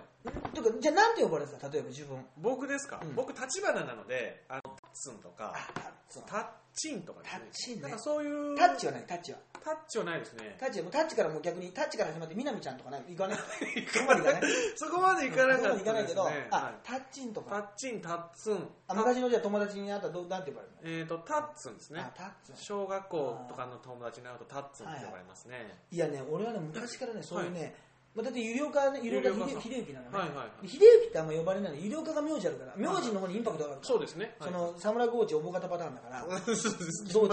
[0.54, 2.18] とかじゃあなんて呼ばれてた例えば自分。
[2.38, 3.14] 僕ですか、うん。
[3.14, 5.54] 僕立花なのであのタッツンとか
[6.26, 7.28] タッチンとかね。
[7.30, 7.82] タッチンね。
[7.82, 9.38] なんかそういうタッチはないタッチは。
[9.62, 10.56] タッチはないですね。
[10.58, 13.38] タッチはもうタッチからもう逆にタッチから始まってみなみちゃんとかね 行かない？
[13.38, 14.42] そこまで行かない。
[14.76, 16.34] そこまでいかな行かないけど、はい。
[16.50, 18.68] タッチンとタかッチンタッツン。
[18.88, 21.00] あ昔のじゃあ友達に会ったらどうなんて呼ばれるの？
[21.00, 22.00] えー、とタッツンですね。
[22.00, 22.56] あタッツン。
[22.56, 27.74] 小学校とかの友達に会うとタッツンって呼ばれますね、いやね俺はね昔からねそういうね、
[28.14, 29.48] まあ、だって有料化ね有料化。
[29.48, 30.68] 秀秀幸なのね、はいはいはい。
[30.68, 31.78] 秀幸ってあんま呼ばれないの。
[31.78, 33.88] 有料化が名字あるから名字の方にインパクトがあるから。
[33.88, 34.34] そうですね。
[34.40, 36.26] その侍コーチ重型パターンだから。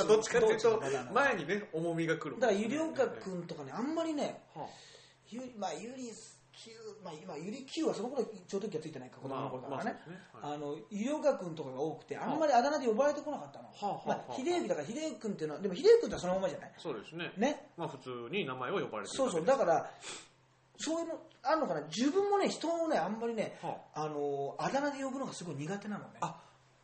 [0.05, 0.81] どっちかっていうと
[1.13, 2.39] 前にね重みが来る。
[2.39, 4.67] だから有料化君とかねあんまりねは
[5.29, 6.11] ゆまあゆり
[6.57, 9.99] 9まあ今ゆり9はその頃超特急はついてないか子供の頃だからね,、
[10.33, 10.89] まあまあそうですね。
[10.91, 11.21] はい。
[11.21, 14.25] あの医君とかが多くてあんまりあだ名で呼ばれてこなかったの、はあはあはあ。
[14.29, 16.73] まあ、秀幸だから秀幸君っていうのはでも秀幸君ってそのままじゃない。
[16.77, 17.31] そうですね。
[17.37, 17.69] ね。
[17.77, 19.45] まあ普通に名前を呼ばれてるそうそう。
[19.45, 19.89] だから
[20.77, 21.81] そういうのあるのかな？
[21.87, 26.09] 自分もね人をねあんまりねはあのあだ名で呼ぶのがすごい苦手なのね。
[26.21, 26.35] あ。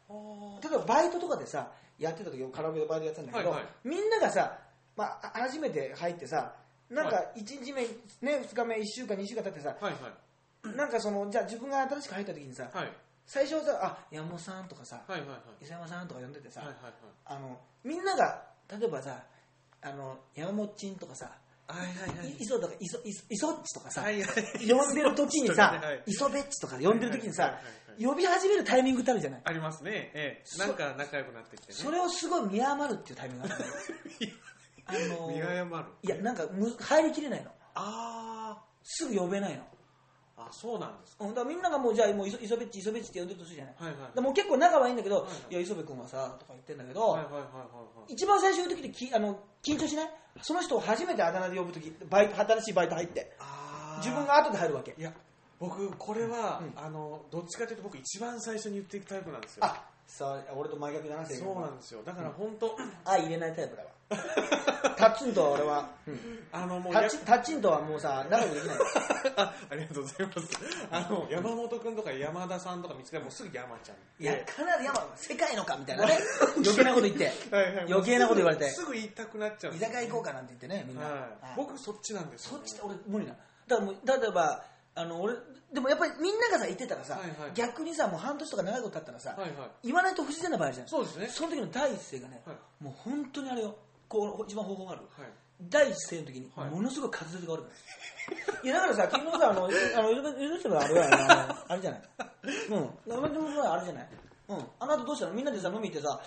[0.09, 3.69] あ例えばバイトとかでさやってた時カラオケでバイトやってたんだけど、はいはい。
[3.83, 4.59] みんながさ、
[4.95, 6.53] まあ、初めて入ってさ
[6.89, 7.89] なんか1日目、ね、
[8.21, 10.77] 2日目、1週間、2週間経ってさ、はいはい。
[10.77, 12.91] なんかその、じゃあ自分が新しく入った時にさ、はい。
[13.25, 15.37] 最初はさ、あ山本さんとかさ、はいはいはい。
[15.61, 16.93] 伊佐山さんとか呼んでてさ、はいはい。
[17.25, 19.23] あのみんなが、例えばさ、
[19.81, 21.31] あの山本ちんとかさ、
[21.67, 22.29] はいはいはい。
[22.31, 24.69] い磯とか磯磯磯っちとかさ、はいはい。
[24.69, 29.41] 呼んでる時にさはい、磯べっちとか呼んでる時にさはいはいはい、呼び始めるタイミングってあるじゃない？
[29.45, 30.59] ありますねええ。
[30.59, 31.77] なんか仲良くなってきてね。
[31.77, 33.73] それをすごい見余るっていうタイミングがあったの。
[34.85, 35.85] あの見誤る。
[36.03, 37.51] いや、なんかむ入りきれないの。
[37.75, 39.63] あすぐ呼べないの。
[40.45, 41.25] ーあそうなんですか。
[41.25, 43.75] うんだからみんながもうじゃあもう磯磯べっち磯べっちって呼んでるとするじゃない。
[43.77, 44.15] はいはい。
[44.15, 45.35] でもう結構仲はいいんだけど、はいはい。
[45.51, 47.47] いや磯部君はさとか言ってんだけど、はいはいはいは
[48.07, 50.09] い一番最初の時ってきあの緊張しない？
[50.41, 54.95] その人を初めてあだ名で呼ぶ時バイト新しいバイト入ってあ自分が後で入るわけ。
[54.97, 55.13] いや
[55.59, 56.83] 僕これは、うん。
[56.83, 59.65] あのどっちかというと僕一番最初に言っていくタイプなんですよ。
[59.65, 62.01] あそう俺と真逆だな性格そうなんですよ。
[62.03, 63.89] だから本当、あ入れないタイプだわ。
[64.97, 65.89] タッチンとは俺は、
[66.51, 68.77] あのもうタやッチタッチンとはもうさ仲良くできない。
[69.37, 70.49] あありがとうございます。
[70.91, 73.97] あの山本君とか山田さんとか見つけたらもうすぐ山ちゃん。
[74.23, 76.19] いやかなりやばい世界のかみたいなね。
[76.57, 77.25] 余計なこと言って。
[77.55, 77.85] はいはい。
[77.91, 78.69] 余計なこと言われて。
[78.69, 79.73] すぐ言いたくなっちゃう。
[79.73, 81.19] ん居酒屋行こうかなんて言ってねみんな、はい。
[81.21, 81.29] はい。
[81.55, 82.57] 僕そっちなんですよ。
[82.57, 83.39] そっちって俺無理なの。
[83.67, 84.63] だからもう例えば
[84.95, 85.33] あの俺
[85.73, 87.51] でもやっぱりみんながさ言ってたらさ、はいはい。
[87.55, 89.87] 逆にさもう半年とか長いこと経ったらさ、はいはい。
[89.87, 90.87] 言わないと不自然な場合じゃん。
[90.87, 91.27] そうですね。
[91.29, 92.83] その時の第一声がね、はい。
[92.83, 93.75] もう本当にあれよ。
[94.07, 95.01] こう一番方法がある。
[95.17, 95.29] はい。
[95.69, 96.69] 第一声の時にはい。
[96.69, 102.01] ものすごい滑舌が悪くなる、い、やだからさ 昨日さあのあの許してもあれはあれじゃない
[102.69, 104.09] うん生でもあれじゃない
[104.57, 104.65] うん。
[104.79, 105.33] あの後どうしたの？
[105.33, 106.19] みんなでさ飲み行ってさ、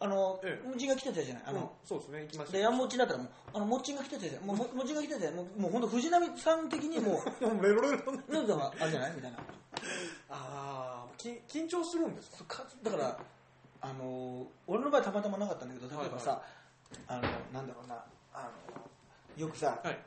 [0.00, 0.68] あのええ。
[0.68, 1.42] もちが来てたじゃない？
[1.46, 2.20] ああの、の、そうですね。
[2.22, 2.52] 行きました。
[2.58, 4.42] で山持ちになったらもうあのもっちんが来てたじゃん。
[4.44, 5.34] もうももっちんが来てたじゃん。
[5.34, 9.12] もうもう本当藤波さん的にもう もロレロなんかあれじゃない？
[9.14, 9.38] みたいな。
[10.30, 12.64] ああ緊緊張するんですか？
[12.82, 13.18] だから
[13.80, 16.42] あの俺の場合たまたまなかったんだけど例えばさ、
[17.06, 18.02] あのなんだろうな。
[18.32, 18.50] あ
[19.38, 19.98] のよくさ、はい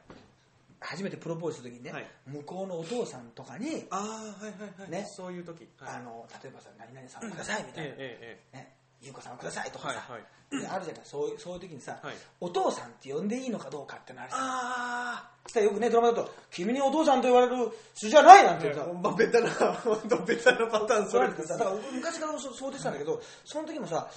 [0.80, 2.08] 初めてプロポーズする時にね、はい。
[2.28, 5.68] 向こうのお父さんとかに、ああはいはいはいねそういう時。
[5.80, 5.96] はい。
[5.96, 10.62] あの例えばさ何々さんをくださいみたいな、えええね優子さんをくださいとえかさ、はいはい。
[10.62, 11.02] であるじゃない。
[11.04, 12.16] そういうそういう時にさ、はい。
[12.40, 14.42] お父さんって呼んでいいのかどうかってのあるじゃん。
[14.44, 24.10] あそしたらよくねドラマだと君にお父さんと言われる筋じゃないなんてさ、あ本当ベタな本当ベタなパターンそそれれですだから昔からそう想定したんだけど、その時もさ、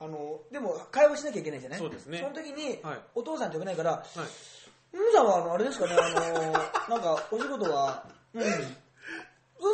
[0.00, 1.78] あのでも会話しなきゃいけないじゃない。
[1.78, 2.18] そうですね。
[2.18, 2.98] その時に、はい。
[3.14, 4.04] お父さんって呼べないからはい
[4.94, 6.52] 「うんさんはあのあれですかねあの
[6.88, 8.42] なんかお仕事はうん。
[8.42, 8.50] うん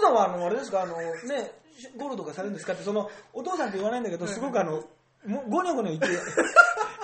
[0.01, 1.53] さんはあのあれですかあのね
[1.97, 4.83] ゴルとかされるんですか?」ってそのお父さんって言わないんだけどすごくあの
[5.27, 6.13] もゴニョゴニョ言っ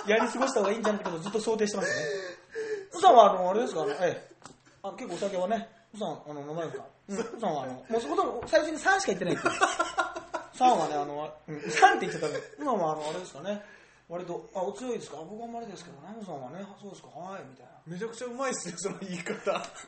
[0.05, 2.01] て やり過ごした方がいいんじゃないかとずっと想定してましたね
[2.93, 4.27] 「うんさんはあのあれですかあのええ。
[4.83, 6.77] あの結構お酒はねうんさんあの飲まれるんで
[7.15, 7.37] すか？
[7.37, 9.53] うさんはあのもうそこと最初に3しか言ってないっていう。
[10.57, 13.63] 3はね、あの、うん、3って言っちゃったんで、今はあの、あれですかね、
[14.09, 15.17] 割と、あ、お強いですか？
[15.17, 17.71] 僕はあんまりですけど、ナムさんはね、そうですか、はい、みたいな。
[17.85, 19.35] めちゃくちゃうまいですねその言い方。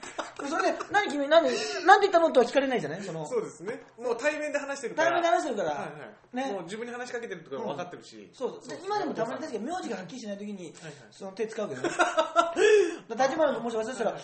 [0.47, 1.43] それで、何君、何、
[1.87, 2.29] なんて言ったの？
[2.31, 3.03] とは聞かれないじゃない？
[3.03, 3.81] その、そうですね。
[3.97, 5.11] もう対面で話してるから。
[5.11, 6.35] 対面で話してるから、はいはい。
[6.35, 6.51] ね。
[6.51, 8.67] もう自分に話しかけてるとか分かってるし、そうそう。
[8.67, 10.73] で今でもたまに確かに名字がはっきりしないときに、
[11.11, 11.89] その手使うけどね。
[11.95, 14.17] だ立花君もし忘れてたら、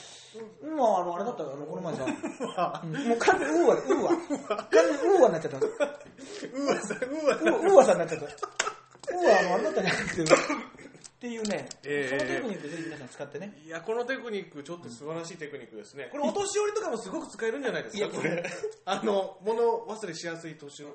[0.64, 2.04] うん、まあ、あの、あれだったら、あの、この前さ、
[2.84, 3.08] うん。
[3.08, 4.10] もう完全にウーワ、ウーワ。
[4.10, 5.58] 完全にウーワになっちゃった。
[5.58, 5.62] ウ
[6.54, 7.94] うわさうわーウーワさん。
[7.96, 8.75] になっちゃった。
[9.12, 10.24] ウーワ、あの、あなたじゃなくて、
[11.16, 12.20] っていうね、ええ。
[12.20, 13.54] そのテクニックぜひ皆さん使ってね。
[13.66, 16.10] いやこのテクニックちょっと素晴らしいテクニックですね。
[16.12, 18.44] これお年寄りとかもすごく使えるんじゃないですいやかこれ。
[18.84, 20.90] あの物忘れしやすい年の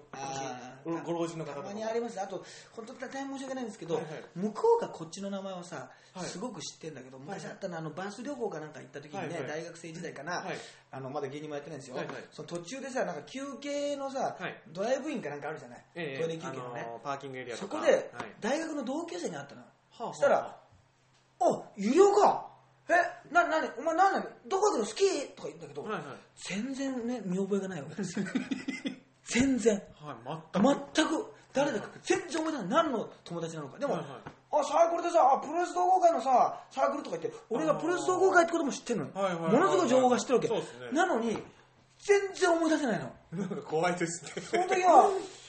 [0.85, 1.69] ごご老人の方とか。
[1.69, 2.21] たまにあります。
[2.21, 4.25] あと本当大変申し訳ないんですけど、はいはい。
[4.35, 6.27] 向こうがこっちの名前をさ、はい。
[6.27, 10.59] すごく知ってんだけど昔あったのあのバース旅行かなんか行った時にね、大学生時代かな、はい。
[10.91, 11.97] あのまだ芸人もやってないんですよ、
[12.31, 14.63] その途中でさなんか休憩のさ、はい。
[14.69, 16.23] ドライブインかなんかあるじゃない、ええ。
[16.23, 17.77] トイレ休憩のね、あのパーキングエリアとか。
[17.77, 18.35] そこではい。
[18.41, 19.63] 大学の同級生に会ったの、
[20.05, 20.57] はあしたら
[21.41, 22.47] 「お有料か。
[22.89, 24.27] えななにお前何なの？
[24.47, 26.03] どこ行くの好き?」とか言うんだけど、はいはい。
[26.37, 27.95] 全然ね見覚えがないわけ。
[27.97, 28.27] ですよ
[29.25, 29.75] 全然。
[30.01, 30.17] はい
[30.55, 30.69] 全く。
[30.95, 31.35] 全く。
[31.53, 32.85] 誰だか全然思い出せない。
[32.85, 33.79] 何の友達なのか。
[33.79, 34.11] でも、はいはい。
[34.53, 40.89] あサークルでさあプロレス同好会のさサークルとか言って俺がプロレス同好会ってことも知ってるのよ、はいはいはいものすごい情報が知ってるわけ、そうですね。
[40.93, 41.39] なのに
[42.01, 43.13] 全然思い出せないの。
[43.33, 44.43] なんか怖いですね。
[44.43, 45.11] その時は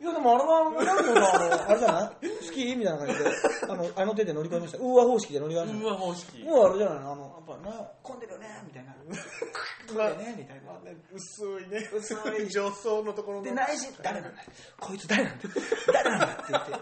[0.00, 2.28] いやでもあれはなんあのあれじゃない？
[2.46, 3.24] 好きみたいな感じで
[3.68, 4.78] あのあの手で乗り越えました。
[4.78, 5.84] ウーア方式で乗り越えました。
[5.84, 6.42] うわ方式。
[6.44, 7.12] もうあれじゃないの？
[7.12, 8.94] あのやっぱね混んでるよねみたいな。
[8.94, 10.72] 混んでるよねみたいな。
[11.12, 11.90] 薄いね。
[11.92, 12.48] 薄い。
[12.48, 13.44] 上層のところの。
[13.44, 14.42] で内心誰なんだ？
[14.78, 15.44] こいつ誰なんだ？
[15.92, 16.72] 誰なんだって言って。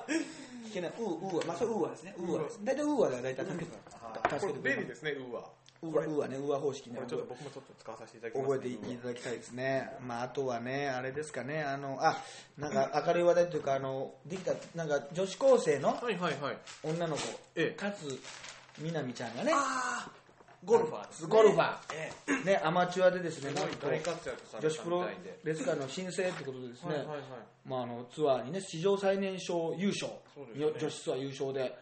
[0.68, 0.92] 聞けない。
[0.98, 2.14] ウーウーアまあそれウーアですね。
[2.18, 2.60] ウーアです。
[2.62, 3.46] 大体ウーアでは大体。
[3.46, 3.70] 助けて
[4.12, 5.48] これ助けてくれる便利ですねうわウーア
[5.82, 12.16] ウーアねウーア方式ねちょっと僕もちょっと使わさせていただきます覚えていただきたいですね、まあ、あとはね、あれですかね、あのあ
[12.58, 16.58] なんか明るい話題というか、あのできたなんか女子高生のはいはいはい。
[16.82, 17.22] 女の子、
[17.54, 17.82] ええ。
[17.82, 17.94] 勝
[18.78, 19.52] みなみちゃんがね、
[20.64, 21.28] ゴルファーですね。
[21.28, 23.86] ゴルファえー、ね、アマチュアでですねなんと
[24.60, 25.04] 女子プロ
[25.44, 27.04] レス界の新星ってことでですね、
[27.64, 30.12] まあ、あのツアーにね史上最年少優勝、
[30.54, 31.76] 女子ツアー優勝で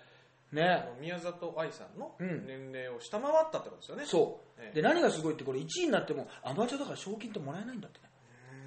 [0.62, 2.47] あねの宮里藍さんのうん。
[2.47, 4.05] 年齢を下回ったってことですよね。
[4.07, 4.75] そう、ええ。
[4.77, 8.05] で何がすごいってこれ1位になってもアマチュアだから賞金ってもらえないんだってね。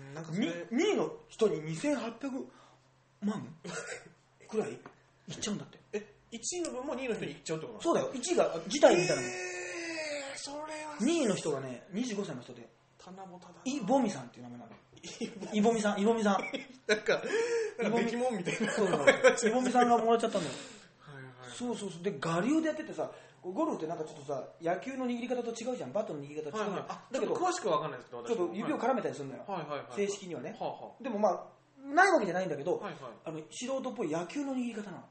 [0.10, 2.46] うんなんかそれ 2, 位の人に2800
[3.22, 3.56] 万
[4.48, 5.80] くらいいっちゃうんだって。
[5.94, 8.12] え1位の分も2位の人に行っちゃうってことそうだよ。
[8.14, 9.16] 1位が辞退みたいな。
[9.16, 14.72] もん、えー、それは2位の人がね25歳の人で棚ぼただなイボミさんっていう名前なの。
[15.54, 16.02] イボミさん。
[16.02, 16.40] イボミさん
[16.88, 17.22] なんか
[17.80, 20.54] なんかべきもんみたいなそうイボミさんがもらっちゃったんだよ。
[20.54, 20.78] はい
[21.48, 22.04] そうそうそう。
[22.04, 23.10] で我流でやっててさ
[23.44, 25.94] ゴルフってなんかちょっとさ野球の握り方と違うじゃん。
[25.94, 26.86] バットの握り方と違うじゃん、はいはい。
[26.90, 28.12] あだけど詳しくは分かんないです。
[28.12, 29.88] けどちょっと指を絡めたりするのよ、はいはいはい。
[29.96, 30.56] 正式にはね。
[30.60, 31.44] はあはでもまあ
[31.94, 33.12] ないわけじゃないんだけど、あはいはい。
[33.26, 35.04] あの素人っぽい野球の握り方なの。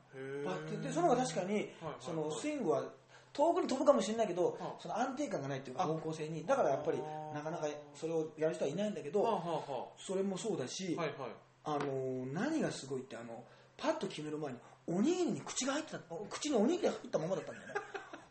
[0.44, 1.94] バッてでその方が確かに、はいはい。
[2.00, 2.84] そのスイングは
[3.32, 6.44] 遠くに飛ぶかもしれないけど、はあその安定感がないっていうか方向性に。
[6.44, 6.98] だからやっぱり
[7.34, 11.30] なかなかそれをやる人はいないんだけど、はあはあはそれもそうだし、あはいはい。
[11.64, 13.42] あのー何がすごいってあの
[13.76, 15.98] パッと決める前におにぎりに口が入ってた
[16.30, 17.74] 口におにぎりが入ったままだったんだよね。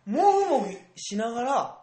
[0.05, 1.77] もぐもぐしながら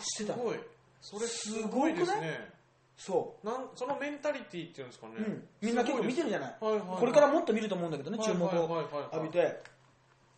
[0.00, 0.58] してたすごい。
[1.00, 2.52] それすごいですね。
[2.96, 5.14] そなんそのメンタリティっていうんですかね。
[5.18, 6.56] う、うん、みんな結構見てるじゃない。
[6.60, 6.98] はいはいはい。
[7.00, 8.26] これからもっと見ると思うんだけどね、はい。
[8.26, 9.62] 注目を浴びて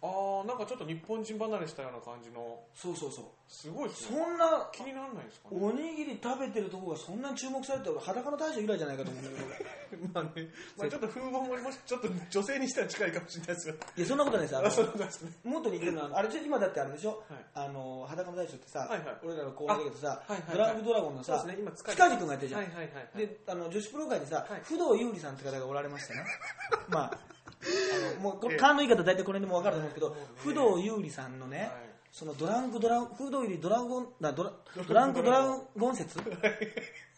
[0.06, 2.60] ああなんかちょっと日本人離れしたような感じの。
[2.74, 3.24] そうそうそう。
[3.48, 5.58] すごいですそねんな気にならないですかね？
[5.60, 10.08] おにぎり食べてるとこがそんなに注目されて俺裸の大将以来じゃないかと思うんだけど。
[10.14, 13.74] まあね、まあ、ちょっと風貌ももしちょっと女性にしては近いかもしれないですよ。
[13.96, 14.56] いやそんなことないです。
[14.56, 15.32] ああ そうのなんですね。
[15.44, 17.44] もっと似てるのはあれ今だってあれでしょ、はい。
[17.54, 19.16] あの裸の大将ってさ、はいはい。
[19.24, 20.56] 俺らの後輩だけどさ、あはいはいはい。
[20.56, 21.62] ドラムドラゴンのさ、そうですね。
[21.62, 24.60] 今塚地塚地君がやってるじゃん、はいはいはいはいであの女子プロ界にさ、はい。
[24.64, 26.24] 不動優里さんって方がおられましてね。
[26.88, 28.60] まああのもうこれええ。
[28.60, 31.68] 勘の言い方大体これでも分かると思うんですけど、不動優里さんのね、はい。
[32.12, 34.52] そのドランクドラン不動優里ドラゴンなドラ
[34.86, 35.14] ドラン。
[35.14, 36.18] クドラゴン説？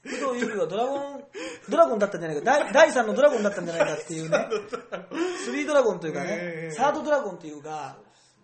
[0.03, 1.25] 不動優里はドラゴン
[1.69, 2.45] ドラゴンだったんじゃないか。
[2.45, 4.49] 第第3のドラゴンだったんじゃないかっていうね。
[5.45, 6.75] スリードラゴンというかね、ええ。
[6.75, 7.97] サードドラゴンというか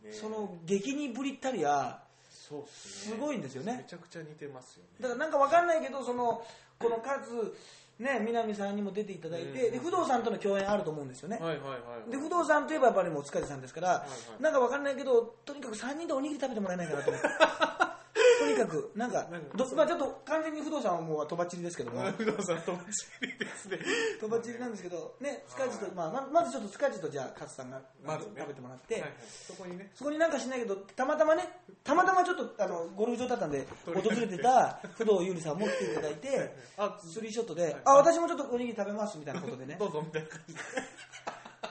[0.03, 0.13] ね。
[0.13, 3.79] その激にぶりったりやそうすごいんですよね。
[3.79, 4.91] めちゃくちゃ似てますよね。
[5.01, 6.45] だからなんかわかんないけどその
[6.79, 7.55] この数
[7.99, 9.73] ね南さんにも出ていただいて、うん。
[9.73, 11.77] で不動さんとの共演あると思うんですよね、はいはいは
[12.09, 14.07] いで不動さんといえばやっぱりもう塚地さんですから、は
[14.39, 17.29] いなんかわかんないけどとにかく3人でおにぎり食べてもらえないかなと思って
[18.45, 19.27] とにかくなんか
[19.75, 22.03] まあ、ちょっと完全に不動産はもうとばっちりですけども。
[22.13, 23.79] 不動産とばっちりですね。
[24.21, 28.33] とばっちりなんですけどね塚地と、まあ、ままずちょっと塚地とじゃあ勝さんがまずね。
[28.39, 29.13] 食べてもらって、はいはい。
[29.27, 29.91] そこにね。
[29.95, 31.49] そこになんかしないけどたまたまね
[31.83, 37.77] たまたまちょっとあのゴルフ場だったんで訪れてた不動優里さんも来ていただいてあスリーショットで、はい。
[37.85, 39.77] あ私もちょっとおにぎり食べますみたいなことでね。
[39.81, 40.61] どうぞみたいな感じで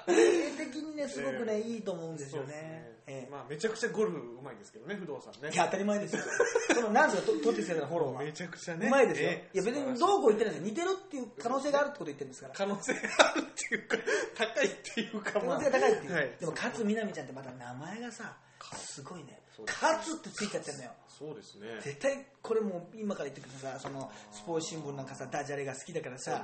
[0.08, 2.92] 絵的にねすごくね、いいと思うんですよね。
[3.06, 3.30] ええ。
[3.30, 5.50] まあめちゃくちゃゴルフうまいですけどね不動産ね。
[5.54, 6.24] いや当たり前ですよ。
[6.74, 8.22] そのなんですかと取ってきてたフォローは。
[8.24, 8.88] めちゃくちゃね。
[8.88, 9.58] うまいですよ、ええ。
[9.58, 10.70] いや別にどうこう言ってないですよ。
[10.70, 12.54] 似てるっていう可能性があるってこと言ってるんですから。
[12.56, 13.98] 可能性があるっていうか
[14.38, 16.32] 高いっていうか可能性が高いっていう、はい。
[16.40, 18.36] でも勝みなみちゃんってまた名前がさ
[18.76, 19.40] すごいね。
[19.68, 20.92] 勝ってついちゃってるのよ。
[21.08, 21.68] そうですね。
[21.82, 26.44] 絶対これもう今から言ってくるさそのスポーツ新聞なんかさダジャレが好きだからさ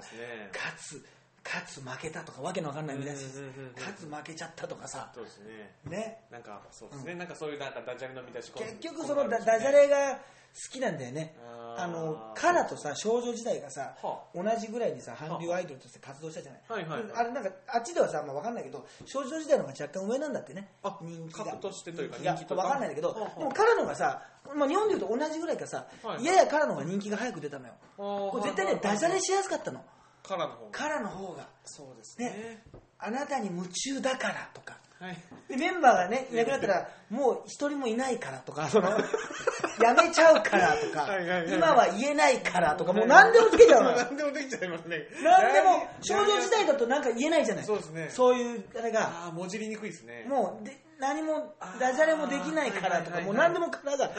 [0.53, 1.03] 勝つ
[1.51, 5.09] 勝つ負けたとかわけのわかんない見出しうんうんうんうん勝つ負けちゃったとかさ。
[5.15, 5.73] そうですね。
[5.89, 6.21] ね。
[6.29, 10.19] なんかそうですね、なんかそういうなんかダジャレの見出し結局そのダダジャレが
[10.53, 11.35] 好きなんだよね。
[11.77, 17.11] あのカラとさ少女時代がさは同じぐらいにさ韓流アイドルとして活動したじゃない、はいはいはい。
[17.15, 20.67] あれなんかあっちではさ、まあ、分かんないけど少女時代の方が若干上なんだってね。
[20.83, 21.45] あ人気が。
[21.45, 22.63] 格としてというか人気とか。
[22.63, 24.21] 分かんないんだけどはあはあでもカラの方がさ、
[24.55, 26.25] まあ、日本でいうと同じぐらいかさ、はいはい。
[26.25, 27.73] ややカラの方が人気が早く出たのよ。
[27.97, 28.31] あー。
[28.31, 29.81] これ絶対ねダジャレしやすかったの
[30.29, 30.71] カラーの方が。
[30.71, 31.47] カラの方が。
[31.65, 32.61] そうですね。
[32.99, 34.77] あなたに夢中だからとか。
[34.99, 35.17] はい。
[35.47, 38.69] でメンバーがねいなくなったらもう一人もいないからとか。
[38.69, 38.89] その
[39.81, 41.07] やめちゃうからとか。
[41.47, 42.93] 今は言えないからとか。
[42.93, 43.97] もう何でもつけちゃうのよ。
[43.97, 45.07] 何でもできちゃいますね。
[45.23, 47.65] 何でも少女時代だとなんか言えないじゃない。
[47.65, 48.09] そうですね。
[48.09, 49.01] そういうあれが。
[49.01, 50.25] ああもじりにくいですね。
[50.27, 53.21] もうで何もダジャレもできないからとか。
[53.21, 54.11] もう何でもからが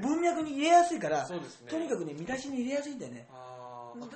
[0.00, 1.26] 文脈に入れやすいから
[1.68, 3.26] とにかくね見出しに入れやすいんだよね。
[3.32, 3.49] あー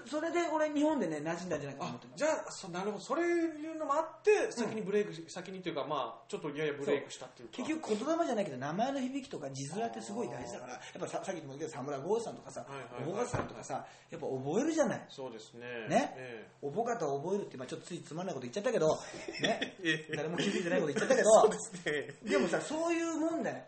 [0.07, 2.19] それで俺日本でね馴染んだんじゃないかと思あってます。
[2.19, 7.57] じゃあそうなるほどそれいうのもあって先にブレイクし、先にというかまあちょっとややブレイクしたっていうか。
[7.57, 13.11] 結局言霊じゃないけど名前の響きとか字面ってすごい大事だからやっぱささっきも言ったけど沢村豪さんとかさはいはいはい。
[13.11, 15.07] おぼかさんとかさやっぱ覚えるじゃない。
[15.09, 15.67] そうですね。
[15.89, 16.15] ね。
[16.17, 18.89] えおぼかたを覚えるって、まあ、ちょっとついつまんないこと言っちゃったけど、
[19.43, 19.77] ね。
[19.83, 20.17] ええ。
[20.17, 21.31] 誰も気づいてないこと言っちゃったけど。
[22.25, 23.65] でもさそういうもんだよ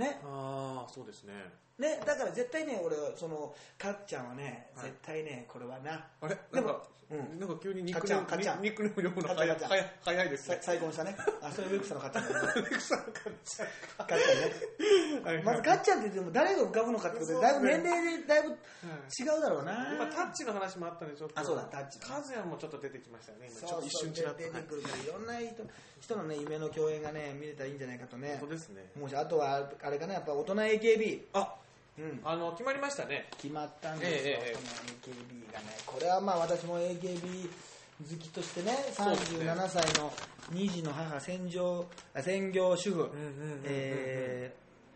[0.00, 0.18] ね。
[0.24, 1.32] ああそうですね。
[1.78, 4.86] ね、だから絶対ね、俺は、その、かっちゃんはね、はい。
[4.86, 6.36] 絶対ね、これはな、あれ？
[6.52, 9.58] でもなんか、うんなんか急にニックネームかっちゃんかっちゃんニックネーム読むの早い
[10.02, 10.58] 早いですさね。
[10.62, 11.16] 再婚したね。
[11.42, 12.48] あ、それウェクサのかっちゃんだね。
[12.50, 14.04] アレクサンかっちゃんか。
[14.04, 15.24] かっちゃんね。
[15.24, 18.54] はいはいまずかっちゃんって言っても誰が浮かぶのかってことで、だいぶ年齢でだいぶ違
[19.38, 19.92] うだろうな。
[19.92, 25.62] 今タッチの話もあったんでちょっとあそうだタッチカズヤもちょっと出てきましたよね今ちょっと一瞬ちらっとはい出てくるからいろんな人
[26.00, 31.54] 人のね夢の共演がね見れたらいいんじゃないかとねそうですねもしあとはあれかなやっぱ大人 AKB あ
[32.00, 32.20] うん。
[32.24, 33.28] あの決まりましたね。
[33.38, 35.66] 決まったんですよ、ええええその AKB がね。
[35.86, 37.48] これはまあ私も AKB
[38.00, 39.50] 好きとしてねそうですね。
[39.50, 40.12] 37歳の
[40.52, 43.10] 2児の母専業あ専業主婦。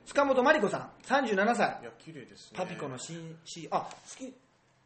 [0.07, 1.79] 塚本真理子さん37歳。
[1.83, 2.59] いや綺麗ですね。
[2.59, 4.35] パピコの新 C あ好き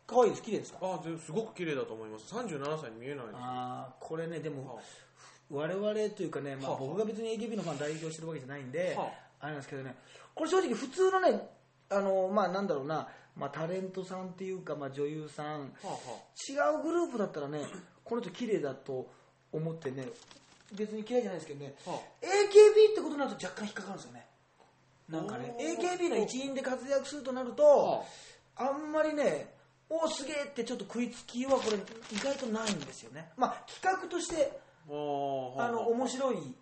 [0.06, 0.42] 可愛いです。
[0.42, 0.78] 綺麗ですか？
[0.82, 2.34] あですごく綺麗だと思います。
[2.34, 3.36] 37歳に見えないです。
[3.40, 4.80] あーこれねでもは
[5.50, 6.80] 我々というかね、まあ、はあ。
[6.80, 9.10] 僕が別に AKB のファン代表してるわけじゃないんで、は
[9.40, 9.94] あれなんですけどね
[10.34, 11.48] これ正直普通のね
[11.90, 15.72] あのまあなんだろうな、まあ、タレントさんっていうか、まあ、女優さん。
[15.84, 15.96] あは
[16.48, 17.60] 違うグループだったらね
[18.04, 19.08] この人綺麗だと
[19.52, 20.08] 思ってね
[20.72, 21.74] 別に嫌いじゃないですけどね。
[21.86, 21.90] あ。
[21.90, 24.26] は AKB ってことになると若干引っかかるんですよね。
[25.08, 28.02] なんかね AKB の一員で活躍するとなると、は
[28.56, 29.54] あんまりね
[29.88, 31.78] おーすげえってちょっと食いつきはこれ
[32.12, 33.30] 意外とないんですよね。
[33.36, 35.70] まあ企画としてあはあ。
[35.70, 36.54] の面白い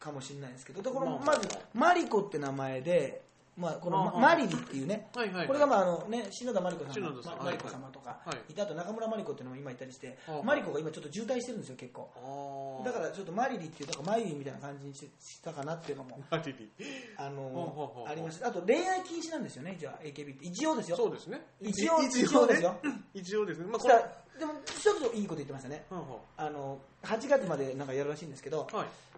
[0.00, 0.82] かもしれないんですけど。
[0.82, 1.36] でこのまあ。
[1.36, 3.22] まずマリコって名前で、
[3.58, 5.10] まあ、このマリリっていうね。
[5.12, 5.20] こ
[5.52, 8.20] れがまああのね篠田麻里子さんまマリコ様とか。
[8.24, 8.52] はい。
[8.52, 12.08] いてあと中村マリコっていうのも今いたりしてはあマリコが今ちょっと渋滞してるんですよ結構。
[12.14, 16.70] あだからちょっとマリリっていうなんかマリリンみたいな感じにししたかなっていうのもマリリ。
[17.16, 20.96] あのありましたあと恋愛禁止なんですよねじゃあ AKB って一応ですよ。
[20.96, 21.44] そうですね。
[21.60, 22.76] 一応一一応ですよ。
[23.12, 23.66] 一応ですね。
[23.66, 25.84] まあそしたらでも一ついいこと言ってましたね。
[25.90, 28.68] はあの8月までなんかやるらしいんですけど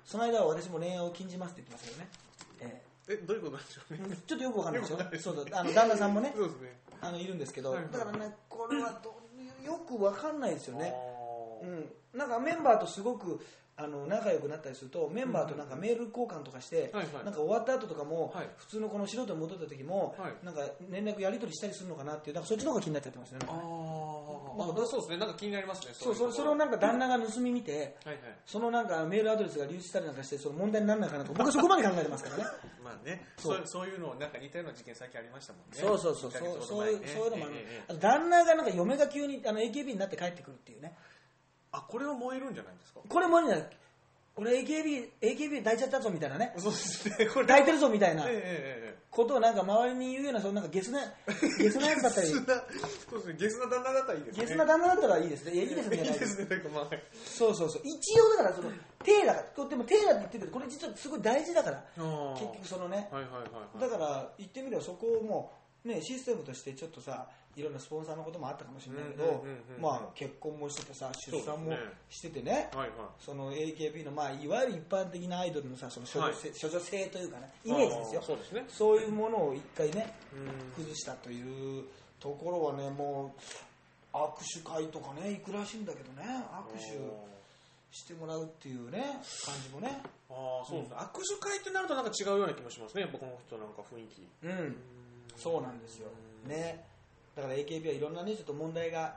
[0.05, 2.11] その間は私も恋愛を禁じますって言ってましたけどね、
[2.61, 4.01] ええどういうことなんでしょうね。
[4.13, 4.99] えちょっとよくわかんないでしょ？
[5.19, 5.47] そうそう。
[5.53, 6.81] あの旦那さんもねそうですね。
[7.01, 9.19] あのいるんですけど、はいはいだからねこれはど
[9.65, 10.95] よくわかんないですよね、
[11.63, 13.41] うん、なんかメンバーとすごく
[13.83, 17.24] あの仲良くなったりするとメンバーとなんかメール交換とかして、はいはい。
[17.24, 18.49] なんか終わった後とかも、はい。
[18.59, 20.45] 普通のこの素人に戻った時も、はい。
[20.45, 20.61] なんか
[20.91, 23.47] 連絡やり取りしたりするのかなっていうなんかそっちの方が気になっちゃってますよね。
[23.49, 23.53] あ
[24.59, 25.16] まあそうですね。
[25.16, 25.95] なんか気になりますね。
[25.95, 28.39] そうそれそれをななんか旦那が盗み見てはいはい。
[28.45, 32.45] そのなんかメールアドレスが流出したりなんかしてその問題にならないかなと僕はそこまで考えてますからね。
[32.85, 33.26] まあね。
[33.39, 33.57] そう。
[33.57, 35.66] そうそういうのなんか似たような事件最近ありましたもんね。
[35.72, 36.31] そうそうそう。
[36.31, 37.85] そうそういうど前ねそういうのもある、ええええ。
[37.89, 40.97] あと旦那がなんか嫁が急にあの AKB になって帰ってくるっていうね
[41.73, 43.01] あこれは燃えるんじゃないですか？
[43.09, 43.68] これもあるんじゃない。
[44.37, 46.55] 俺 AKB, AKB 抱いちゃったぞみたいなね。
[46.57, 47.47] そうですねこれ。
[47.47, 48.23] 抱いてるぞみたいな。
[48.27, 51.01] えええええことをなんか周りに言うようなそのなんかゲスな
[51.59, 52.33] ゲスなやつだったえり。
[52.33, 52.55] ゲスな
[53.11, 54.43] そうですねゲスな旦那だったらいいですね。
[54.45, 55.53] ゲスな旦那だったらいいですね。
[55.53, 57.83] いやいいですねいでいいですすねなんかまあはいそうそうそう。
[57.85, 58.71] 一応だからその
[59.03, 61.85] 手だからでも手だって言ってるけどこれ実はすごい大事だから。
[62.39, 63.09] 結局そのね。
[63.11, 63.81] はいはいはいはい。
[63.81, 67.26] だから言ってみればそこをもうねシステムとしてちょっとさ
[67.57, 69.45] いろんなスポンサーのこともあったかもしれないけど
[70.14, 71.76] 結婚もしててさ出産も
[72.09, 72.91] しててねはいはい。
[73.18, 78.22] その AKB のまあいわゆる一般的なアイドルのさその処女性,、というかねイメージですよ。
[78.22, 78.64] そうですね。
[78.68, 80.85] そういうものを一回ねうん。
[80.85, 81.85] 崩したという
[82.20, 90.01] ところはねもう握手会とかね行くらしいんだけどね握手してもらうっていうね感じもね。
[90.31, 93.09] ああそうですね、握手会ってなるとなんか違うような気もしますね。
[93.11, 94.22] 僕の人なんか雰囲気。
[94.45, 95.00] うん
[95.37, 96.09] そうなんですよ。
[96.47, 96.85] ね。
[97.37, 99.16] だから AKB はいろんなねちょっと問題が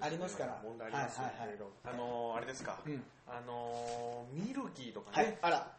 [0.00, 0.60] ありますから。
[0.62, 3.02] 問題ありますよ、はいはいあのーあれですか、うん。
[3.26, 5.72] あのーミルキーとかはねい、あら。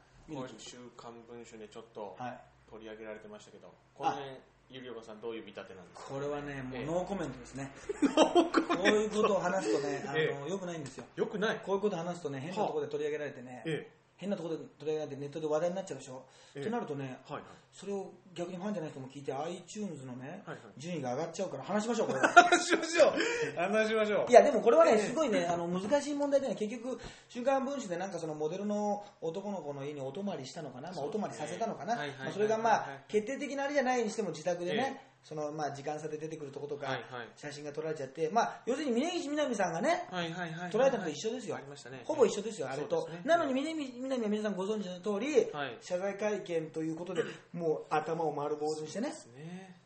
[0.57, 2.39] 週刊文春でちょっとはい。
[2.69, 4.27] 取り上げられてましたけど、この辺
[4.69, 6.13] ゆりおかさんどういう見立てなんですか？
[6.13, 6.83] これはねもええ。
[6.83, 7.71] うノーコメントですね。
[8.11, 8.43] こ
[8.83, 11.05] ういうことを話すとねあの、えよくないんですよ。
[11.15, 11.61] よくない。
[11.65, 16.63] こういうことを話すとね変なところで取り上げられてね、え変なところで取り上げられてネットで話題になっちゃうでしょ、ええ。
[16.63, 17.43] となるとねはいはい。
[17.71, 20.81] それを逆にファンじゃない人も聞いて iTunes のね、はいはい。
[20.81, 22.19] 順位が上がっちゃうから話しましょうこれ。
[22.19, 23.13] は話しましょう。
[23.55, 24.31] 話しましょう。
[24.31, 24.99] いやでもこれはねええ。
[24.99, 26.99] すごいねあの難しい問題でね結局
[27.29, 36.87] 「週刊文春」でなんかそのモデルの男の子の家にお泊まりしたのかな、まあ、お泊まりさせたのかな、はいはいはいまあ、それがまあ決定的なあれじゃないにしても自宅でね、えそのまあ時間差で出てくるとことか
[37.35, 40.71] 写真が撮られちゃって、まあ、要するに峯岸みなみさんがねはいはいはい。
[40.71, 41.57] 捉えたのと一緒ですよ、
[42.05, 45.77] ほぼ一緒ですよ、あれと、なのに峯岸みなみは皆さんご存知の通り、はい。
[45.81, 49.13] 謝罪会見ということで、 もう頭を丸坊主にしてね、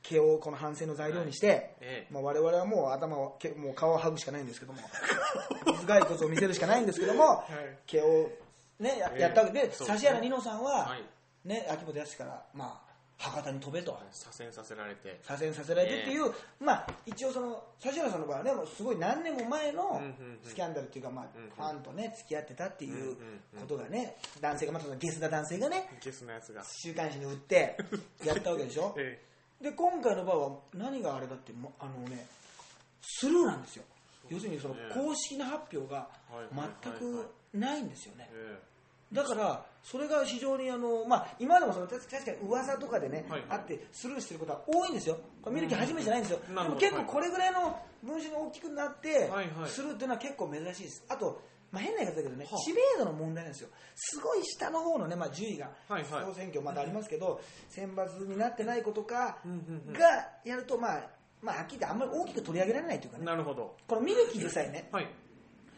[0.03, 2.13] 毛をこの反省の材料にして、ええ。
[2.13, 4.79] まあ、我々はもう頭を、毛もう顔を剥ぐしかないんですけども、
[5.65, 7.47] 頭蓋骨を見せるしかないんですけども、はい。
[7.87, 8.29] 毛を、
[8.79, 11.03] ね、やったわけで、指原莉乃さんは、はい。
[11.47, 12.90] ね、秋元康から、まあ、
[13.21, 13.97] 博多に飛べと。
[14.11, 15.19] 左遷させられて。
[15.23, 20.01] 左遷させられてっていう、まあ、一応その指原さんの場合はねもうすごい何年も前の
[20.43, 23.15] スキャンダルっていうか、まあファンとね付き合ってたっていう
[23.59, 26.63] ことがね男性がまたそのゲスな男性がねゲスなやつが。
[26.83, 27.77] 週刊誌に売って
[28.25, 28.93] やったわけでしょ？
[28.97, 29.21] え
[29.61, 32.25] で今回の場合は何があれだってもあのね
[33.03, 33.83] スルーなんですよ。
[34.29, 36.07] 要するにそのね公式な発表が
[36.83, 38.29] 全くないんですよね。
[38.33, 38.59] え
[39.11, 43.49] だからそれが非常にあの、まあ、今までもその確確かに噂とかでね、はいはい。
[43.49, 45.17] あってスルーしてることは多いんですよ。
[45.41, 49.29] これ見る気初めてじゃないんですよ、でも結構これぐらいの文章が大きくなって、
[49.67, 51.03] スルーっていうのは結構珍しいです。
[51.09, 51.41] あと、
[51.71, 52.57] まあ、変な言い方だけどね、はあ。
[52.59, 53.69] 知名度の問題なんですよ。
[53.95, 56.25] すごい下の方のね、まあ、順位が、はいはい。
[56.25, 59.37] 総選挙まだありますけど、選抜になってない子とか
[59.93, 61.01] がやると、まあ
[61.41, 63.25] まあ、はっきり言ってあんまり大きく取り上げられないというかね。
[63.25, 63.75] なるほど。
[63.87, 65.07] このミルキーでさえねはい。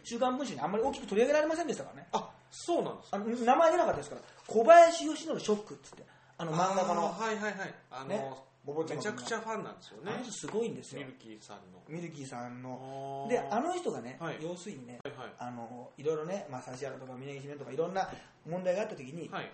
[0.04, 2.08] 週刊文春にあんまり大きく取り上げられませんでしたからね。
[2.12, 3.18] あそうなんですか？
[3.18, 6.04] あの名前出なかったですから小林義則ショックっつって
[6.38, 7.02] あの漫画家の。
[7.12, 7.74] はいはいはい。
[7.92, 8.24] あの、ね？
[8.66, 10.12] めちゃくちゃファンなんですよね。
[10.14, 11.02] あの人すごいんですよ。
[11.02, 11.82] ミルキーさんの。
[11.90, 13.28] ミルキーさんの。
[13.30, 14.38] であの人がね、はい。
[14.42, 15.34] 要するにね、はいはい。
[15.38, 18.08] あのいろいろね、まあ、指原とか峯岸面とかいろんな
[18.50, 19.52] 問題があった時に、はい。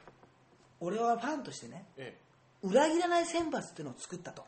[0.80, 2.16] 俺はファンとしてねえ。
[2.62, 4.44] 裏切らない選抜っていうのを作ったと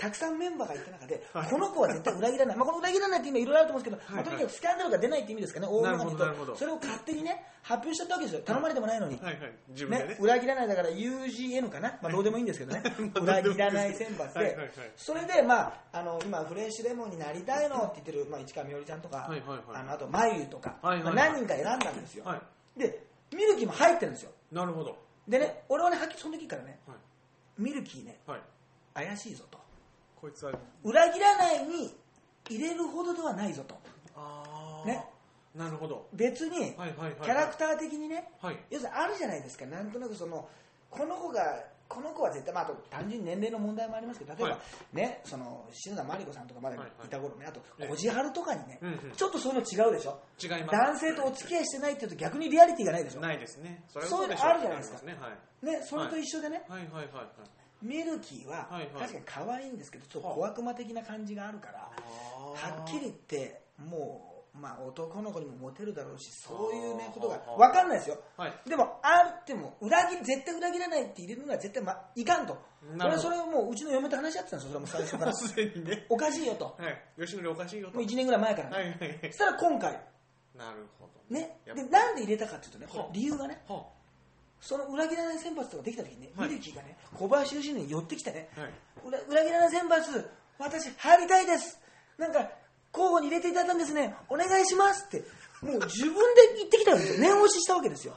[0.00, 1.50] たくさんメンバーがいた中で、はい。
[1.50, 3.54] この子は絶対裏切らない、まあ、この裏切らないって今いろい。
[3.54, 5.66] ろあると思うんですけど、まあ、とにかくスキャンダルが出ないって意味ですかね。
[5.68, 6.52] 大まかに言うなるほどなるほど。
[6.52, 8.42] とそれを勝手にね発表しちゃったわけですよ。
[8.44, 9.90] 頼まれてもないのに、えはいはい。
[9.90, 10.08] ね。
[10.08, 12.82] ね、裏切らないだから UGN かな、まあ、どうでもいいんですけどね、
[13.20, 14.56] 裏切らない選抜で、
[14.96, 19.60] それで、まあ、あの今、フレッシュレモンになりたいのって言ってる、まあ、市川みおりちゃんとか、はいはいはい。
[19.74, 21.14] あのあと、まゆとか、はいはいはい。
[21.14, 22.40] まあ何人か選んだんですよ、は
[22.76, 22.80] い。
[22.80, 24.96] で、ミルキーも入ってるんですよ、なるほど。
[25.28, 27.62] でね、俺はね、はっきりその時からね、はい。
[27.62, 28.40] ミルキーね、はい。
[28.94, 29.59] 怪しいぞと、
[30.20, 30.52] こいつは。
[30.84, 31.94] 裏切らないに
[32.48, 33.74] 入れるほどではないぞと、
[34.16, 35.04] ああね。
[35.54, 36.06] なるほど。
[36.12, 38.58] 別にはいはいはいキャラクター的にね、はい。
[38.70, 40.48] 要するにあるじゃないですか、なんとなくその、
[40.90, 44.58] この子が、この子は絶対、まあ、あと単純に年齢の問題もありますけど、例えば、は
[44.92, 44.96] い。
[44.96, 47.08] ね、その篠田麻里子さんとかまだいはいはい。
[47.08, 47.88] た頃ね、あとええ。
[47.88, 49.12] 小路春とかにね、うんうん。
[49.16, 53.82] ちょっとそういうの違うでしょ、違います男性とお付き合いしてないっていうと逆にリアリティがないでしょ、ないですね。
[53.88, 54.98] そそういうのあるじゃないですか。
[54.98, 55.78] ありますね。
[55.78, 56.92] ね、それと一緒でね、はいはい。
[56.92, 57.26] はいはいはい
[57.82, 58.68] ミルキーは
[58.98, 68.18] 確かに可愛いんですけど、ちょっと小悪魔的な感じがあるから、はっきり言って、もう、まあ、男の子にもモテるだろうし、そういうね、ことが分かんないですよ。
[68.36, 68.54] はい。
[68.68, 72.58] でも、あっても、裏切り、絶対裏切らないって入れるのは絶対、ま、いかんと。
[72.98, 75.32] 俺それをもう、うちの嫁と話し合ってたんですよ、それはもう 最初から。
[75.32, 76.06] すでにね。
[76.08, 76.76] おかしいよと。
[76.78, 77.20] はい。
[77.20, 77.96] 吉典おかしいよと。
[77.96, 78.76] もう1年ぐらい前からね。
[78.76, 79.18] はいはいはい。
[79.22, 79.92] そしたら今回、
[80.56, 81.60] なるほどね。
[81.64, 83.86] で、なんで入れたかっていうとね、理由がね、は
[84.60, 88.70] その裏切らない選抜とかできた時にね、はいミルキーがね、小林義に寄ってきてね、はい
[89.06, 91.78] 裏裏切らない選抜、私入りたいです。
[92.18, 92.50] なんか、
[92.92, 94.14] 候補に入れていただいたんですね。
[94.28, 95.24] お願いしますって、
[95.62, 97.20] もう自分で言ってきたんですよ。
[97.20, 98.14] 念押ししたわけですよ。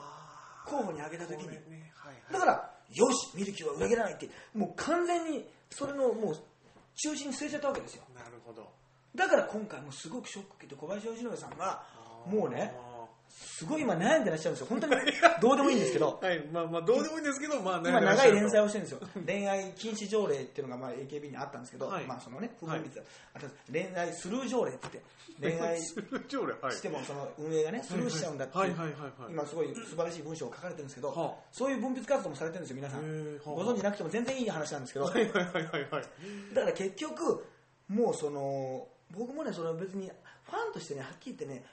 [0.65, 1.47] 候補に挙げた時に。
[1.47, 6.35] ねはいはいだから、よし、ミルキーは裏切らないって、もう完全にそれのもう
[6.95, 8.03] 中心に据えちゃったわけですよ。
[8.15, 8.69] なるほど
[9.15, 11.83] だから今回もすごくショック受けて小林義則さんが、
[12.27, 12.92] もうね、あ
[13.34, 14.67] すごい今悩んでらっしゃるんですよ。
[14.69, 14.93] 本当に
[15.41, 16.19] どうでもいいんですけど。
[16.21, 16.25] ー。
[16.25, 16.47] はい。
[16.51, 18.99] まあまあどうでもいいんですけどまあ今長い連載ををしてるんですよ。
[19.25, 22.05] 恋愛禁止条例っていうのがまあ AKB にあったんですけど、はい。
[22.05, 23.03] まあそのね不分率が
[23.36, 24.88] あったんです恋愛スルー条例って
[25.39, 29.11] 言って恋愛 してもその運営がねスルーしちゃうんだってはいはいはいはい。
[29.29, 33.38] 今すごい素晴らしい文章を書かれてるんですけど、はあそういう分泌活動もされてるんですよ皆さん。
[33.45, 36.03] ご存知なくても全然いい話なんですけど、はいはいはいはいはい。
[36.53, 37.45] だから結局
[37.88, 40.11] もうその僕もねその別に
[40.43, 41.63] ファンとしてねはっきり言ってね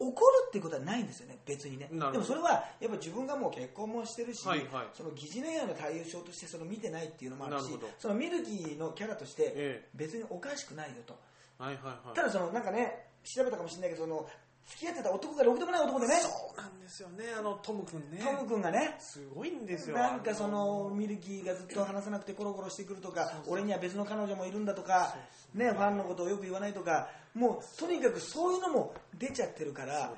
[0.00, 0.14] 怒る
[0.48, 1.88] っていうことはないんですよね別にね。
[1.90, 4.86] でもそれはやっぱ自分がもう結婚もしてるし、はいはい。
[4.94, 11.18] その疑似恋愛の対象としてその見てないっていうのもあるしなるそのミルキーのキャラとしてえ別におかしくないよと、
[11.58, 12.14] はいはいはい。
[12.14, 14.26] ただそのなんかね調べたかもしれないけどその
[14.68, 16.14] 付き合ってた男がろくでもない男でね。
[16.20, 18.22] そうなんですよねあのトム君ね。
[18.22, 18.96] トム君がね。
[19.00, 19.96] すごいんですよ。
[19.96, 25.16] なんかそのミルキーがずっと話さなくてコロコロしてくるとか俺には別の彼女もいるんだとか
[25.54, 30.10] ねファンのことをよく言わないとかもうとにかくそういうのも出ちゃってるから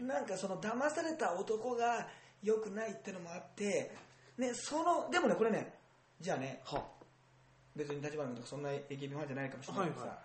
[0.00, 0.06] ね。
[0.06, 2.08] なんかその騙された男が
[2.42, 3.92] 良くないってのもあって
[4.36, 5.72] ねそのでもねこれね
[6.20, 6.82] じゃあねは
[7.76, 10.18] 別に立花君とかそんな AKB ファンじゃないかもしれないけどさ、はいはい。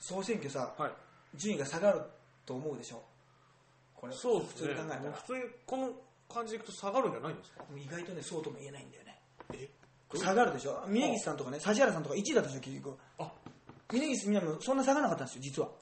[0.00, 0.90] 総選挙さはい。
[1.36, 2.02] 順位が下がる
[2.46, 3.02] と思うでしょ？
[3.96, 4.46] これそうね。
[4.48, 5.12] 普通に考えたら。
[5.12, 5.90] 普通にこの
[6.32, 7.64] 感じでいくと下がるんじゃないんですか？
[7.76, 9.18] 意外とねそうとも言えないんだよね。
[9.54, 9.68] え？
[10.16, 10.84] 下がるでしょ？
[10.88, 12.96] 宮岸さんとかね指原さんとか1位だったでしょ結局。
[13.18, 13.30] あ
[13.92, 15.68] 峯岸みなみもそんな下がらなかったんですよ実は。
[15.68, 15.74] は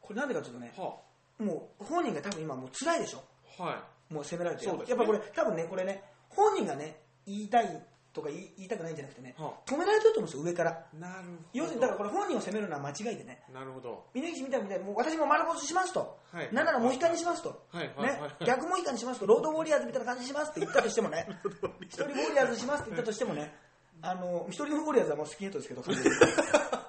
[0.00, 0.82] これなんでかというとねあ。
[0.82, 0.96] は
[1.38, 3.22] もう本人が多分今もう辛いでしょ。
[3.58, 3.72] あは
[4.10, 4.14] い。
[4.14, 4.96] もう責められてそうですね。
[4.96, 10.84] やっぱこれ多分ねこれね本人がね言いたいとか言い言いたくないんじゃなくてねは止められてると思うんですよ上から。
[10.98, 11.38] なるほど。
[11.54, 13.42] 要するにだからこれ本人を責めるのは間違いでね。
[13.52, 14.04] なるほど。
[14.14, 16.48] 峯岸みたいにもう私も丸腰しますと、はい。
[16.52, 17.90] なんならモヒカンにしますと、はい。
[17.96, 18.10] はい。
[18.10, 18.20] はい。
[18.20, 21.26] ね、逆モヒカンにしますとロードウォリアーズみたいな感じにしますって言ったとしてもね。
[21.88, 23.54] 一人ウォリアーズしますって言ったとしてもね。
[24.02, 25.82] あの一人のウォリアーズはもうスキンヘッドですけど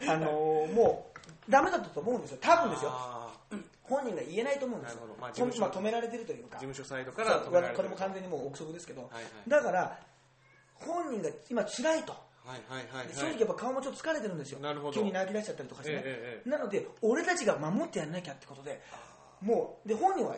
[0.08, 0.32] あの
[0.74, 1.12] も
[1.47, 2.38] うダメだったと思うんですよ。
[2.41, 2.91] 多分ですよ。
[3.84, 5.01] 本人が言えないと思うんですよ。
[5.20, 6.58] まあまあ止められてるというか。
[6.58, 9.49] 事務所サイドから止められてるこれも完全にもう憶測ですけど、はいはい。
[9.49, 9.99] だから
[10.76, 12.14] 本人が今辛いと。
[12.45, 13.08] はいはいはいはい。
[13.08, 14.60] で正直やっぱ顔もちょっと疲れてるんですよ。
[14.60, 14.93] なるほど。
[14.93, 18.82] 急に泣き出しちゃったりとかしてね、ええええなので俺たちが守ってやんなきゃってことで
[19.41, 20.36] もうで本人は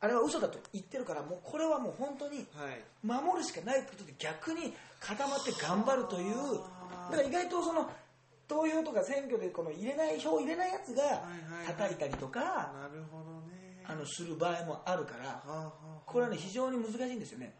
[0.00, 2.80] あれは嘘だと言ってるからもうこれはもう本当にはい。
[3.02, 6.34] 守るしかないってことで逆に固まって頑張るという。
[7.10, 7.90] だから意外とその
[8.48, 11.24] 投票とか選挙でこの入れない票を入れないやつが
[11.66, 13.82] 叩いたりとかなるほどね。
[13.88, 15.42] あのする場合もあるから
[16.04, 17.54] これはね非常に難しいんですよね。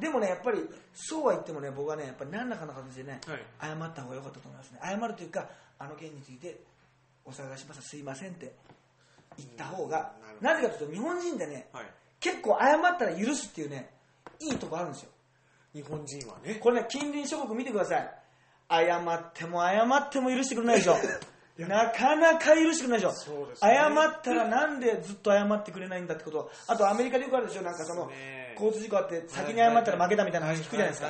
[0.00, 0.58] でもねやっぱり
[0.94, 3.38] そうは言ってもね僕はねやっぱり何らかの形でねはい。
[3.60, 4.80] 謝った方が良かったと思いますね。
[4.82, 6.60] 謝るというかあの件について
[7.24, 7.82] お騒がしました。
[7.82, 8.52] すいませんって
[9.38, 11.84] 言った方がなぜかというと日本人でねはい。
[12.20, 13.90] 結構謝ったら許すっていうね
[14.40, 15.10] いいとこあるんですよ。
[15.74, 16.54] 日本人はね。
[16.56, 18.10] これね近隣諸国見てください
[18.72, 20.96] 謝っても謝っても許してくれないでしょ。
[21.58, 23.32] なかなか許してくれないでしょ。
[23.42, 23.54] ね。
[23.60, 26.50] 謝ったらなんでずっと謝ってくれないんだってこと。
[26.66, 27.62] あとアメリカでよくあるでしょ。
[27.62, 28.10] なんかその
[28.54, 31.08] 交通事故あって先に謝ったら負けたみたいな話聞くじゃないですか。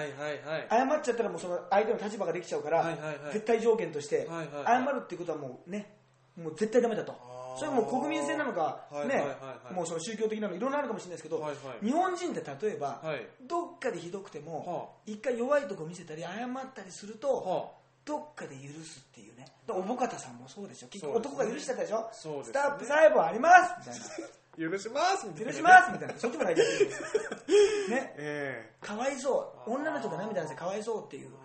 [0.68, 3.18] 謝っちゃったらもうその相手の立場ができちゃうから、はいはいはい。
[3.32, 4.28] 絶対条件として、
[4.66, 5.96] 謝るっていうことはもうね
[6.36, 7.12] もう絶対ダメだと
[7.56, 9.24] それはもう国民性なのか、はいね
[9.72, 11.84] もうその宗教的なのいろんなあるかもしれないですけど、はいはい。
[11.84, 13.26] 日本人って例えば、はい。
[13.48, 17.70] どっかでひどくても、は一回弱いとこ見せたり謝ったりすると、は
[18.04, 19.46] どっかで許すっていうね。
[19.68, 22.08] おぼかたさんもそうですよ結局男が許しちゃったでしょ。
[22.12, 22.52] そうですね。
[22.52, 24.70] スタップ裁判ありますみたいな。
[24.70, 25.52] 許しますみたいな。
[25.52, 26.14] 許しますみたいな。
[26.18, 27.00] そっちもないです
[27.90, 28.14] ね。
[28.18, 29.70] えかわいそう。
[29.70, 31.36] 女の人が涙してかわいそうっていうと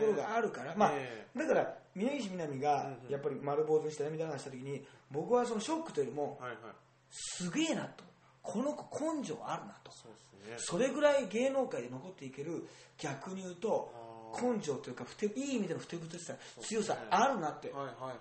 [0.00, 1.26] ころがあるから、まあえ。
[1.36, 6.58] だから峯岸みなみがやっぱり丸坊主にして涙流した時に僕はそのショックというよりもはいはい。
[7.10, 8.04] すげえなと。
[8.42, 9.90] この子根性あるなと。
[9.90, 10.12] そう
[10.44, 10.56] ですね。
[10.58, 12.68] それぐらい芸能界で残っていける
[12.98, 13.92] 逆に言うと
[14.40, 17.70] 根性というかふていい意味でのふてぶてしさ強さあるなって。
[17.70, 18.14] はいはいはい。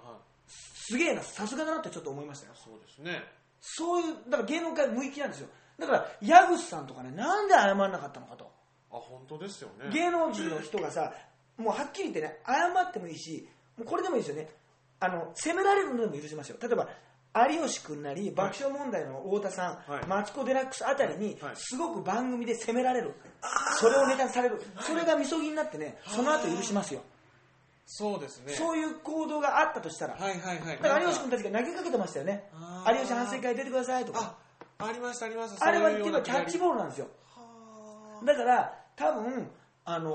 [0.48, 1.22] すげえな。
[1.22, 2.54] さすがだなってちょっと思いましたよ。
[2.56, 3.24] そうですね。
[3.62, 5.50] そういうだから芸能界向きなんですよ。
[5.80, 8.46] だから矢口さんとかねなんで謝らなかったのかと。
[8.92, 9.90] あ本当ですよね。
[9.92, 11.14] 芸能人の人がさ
[11.58, 13.48] もうはっきり言ってね謝ってもいいし
[13.84, 14.50] これでもいいですよね。
[15.00, 16.88] あの責められるのでも許しますよ例えば
[17.52, 20.08] 有吉君なり爆笑問題の太田さん、はい。
[20.08, 21.54] マツコ・デラックスあたりにはい。
[21.56, 23.14] すごく番組で責められる、
[23.78, 24.62] それをネタにされる。
[24.80, 27.02] それがみそぎになってねその後許しますよ、
[27.86, 28.54] そうですね。
[28.54, 30.78] そういう行動があったとしたら、はいはいはい。
[30.82, 32.50] だから有吉君たちが投げかけてましたよね。
[32.88, 34.38] 有吉反省会出てくださいとか。
[34.78, 35.68] あありましたありました。
[35.68, 37.08] あれはキャッチボールなんですよ。
[37.36, 39.52] はだから多分
[39.84, 40.10] あの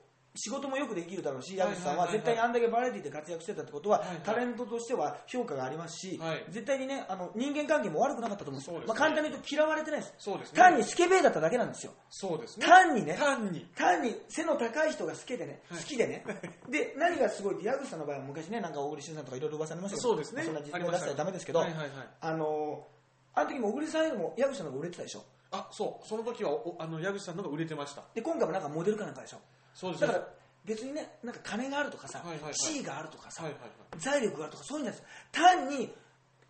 [0.00, 0.03] ー
[0.36, 6.44] 仕事もよくできるだろうし矢口さんは絶対にあんだけバラエティで活躍してたってことは、タレントとしては評価がありますし、はい。
[6.50, 8.88] 絶対にねあの人間関係も悪くなかったと思うんですそうですね。
[8.88, 10.52] まあ、簡単に言うと嫌われてないです。
[10.52, 11.92] 単にスケベだっただけなんですよ。
[12.10, 12.66] そうですね。
[12.66, 13.16] 単にね。
[13.18, 13.66] 単に。
[13.76, 15.80] 単に背の高い人が好きでね、はい。
[15.80, 16.24] 好きでね。
[16.68, 20.42] で何がすごいって矢口さんの場合は昔ねなんか小栗旬さんとかいろいろ噂ありましたけどそうですね。
[20.42, 21.06] まあそんな実名出した。
[21.06, 22.94] らダメですけどはいはいはいあのー
[23.36, 25.24] あの時も小栗さんよりも矢口さんの方が売れてたでしょ。
[25.50, 26.08] あそう。
[26.08, 28.02] その時はおあの矢口さんの方が売れてました。
[28.14, 29.38] で今回もなんかモデルかなんかでしょ
[29.74, 30.28] そうですだから
[30.64, 32.54] 別にねなんか金があるとかさ、はいはいはい。
[32.54, 33.70] 地位があるとかさ、はいはいはい。
[33.98, 35.94] 財力があるとかそういうんじゃないです単に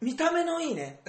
[0.00, 1.00] 見た目のいいね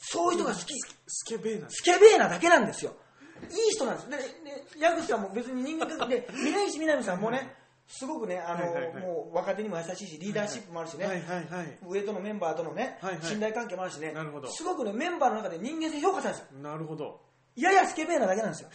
[0.00, 0.74] そういう人が好き。
[1.06, 1.66] スケベーな。
[1.70, 2.94] スケベーなだけなんですよ。
[3.42, 4.10] いい人なんです。
[4.10, 7.54] でで矢口さんも別に人間関係で峯岸みなみさんもね
[7.88, 9.02] すごくねあの、はいはいはい。
[9.02, 11.78] もう若手にも優しいしリーダーシップもあるしね、はいはいはい。
[11.88, 13.24] 上とのメンバーとのね、はいはい。
[13.24, 14.12] 信頼関係もあるしね。
[14.12, 14.50] なるほど。
[14.50, 16.62] すごくねメンバーの中で人間性評価されるんですよ。
[16.62, 17.20] なるほど
[17.56, 18.68] ややスケベーなだけなんですよ。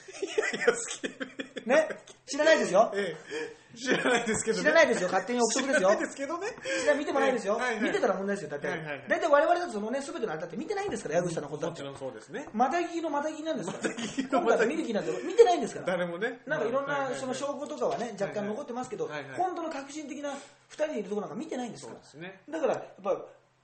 [0.54, 1.90] いやスケベーね？
[2.26, 2.92] 知らないですよ。
[2.96, 3.78] ええ。
[3.78, 4.64] 知らないですけどね。
[4.64, 5.10] 知らないですよ。
[5.10, 5.90] 勝手に憶測ですよ。
[5.90, 6.48] 知らないですけどね。
[6.82, 7.84] 知ら見てもないですよ、はいはい。
[7.84, 8.50] 見てたら問題ですよ。
[8.50, 9.04] だって、はいはいはい。
[9.08, 11.84] 大体我々だとそのね全てのあれだって見てないんですから矢口さんのことだって。
[11.84, 12.48] もちろんそうですね。
[12.54, 13.94] また聞きのまた聞きなんですから。
[13.94, 15.86] きの今回また聞き見る気なんて見てないんですから。
[15.88, 16.40] 誰もね。
[16.46, 17.14] なんかいろんはいはいはい。
[17.14, 19.24] なその証拠とかはね若干残ってますけどはいはい。
[19.38, 20.36] 本当の革新的な2
[20.74, 22.00] 人でいるところなんか見てないんですから。
[22.04, 22.42] そうですね。
[22.50, 23.18] だからやっぱ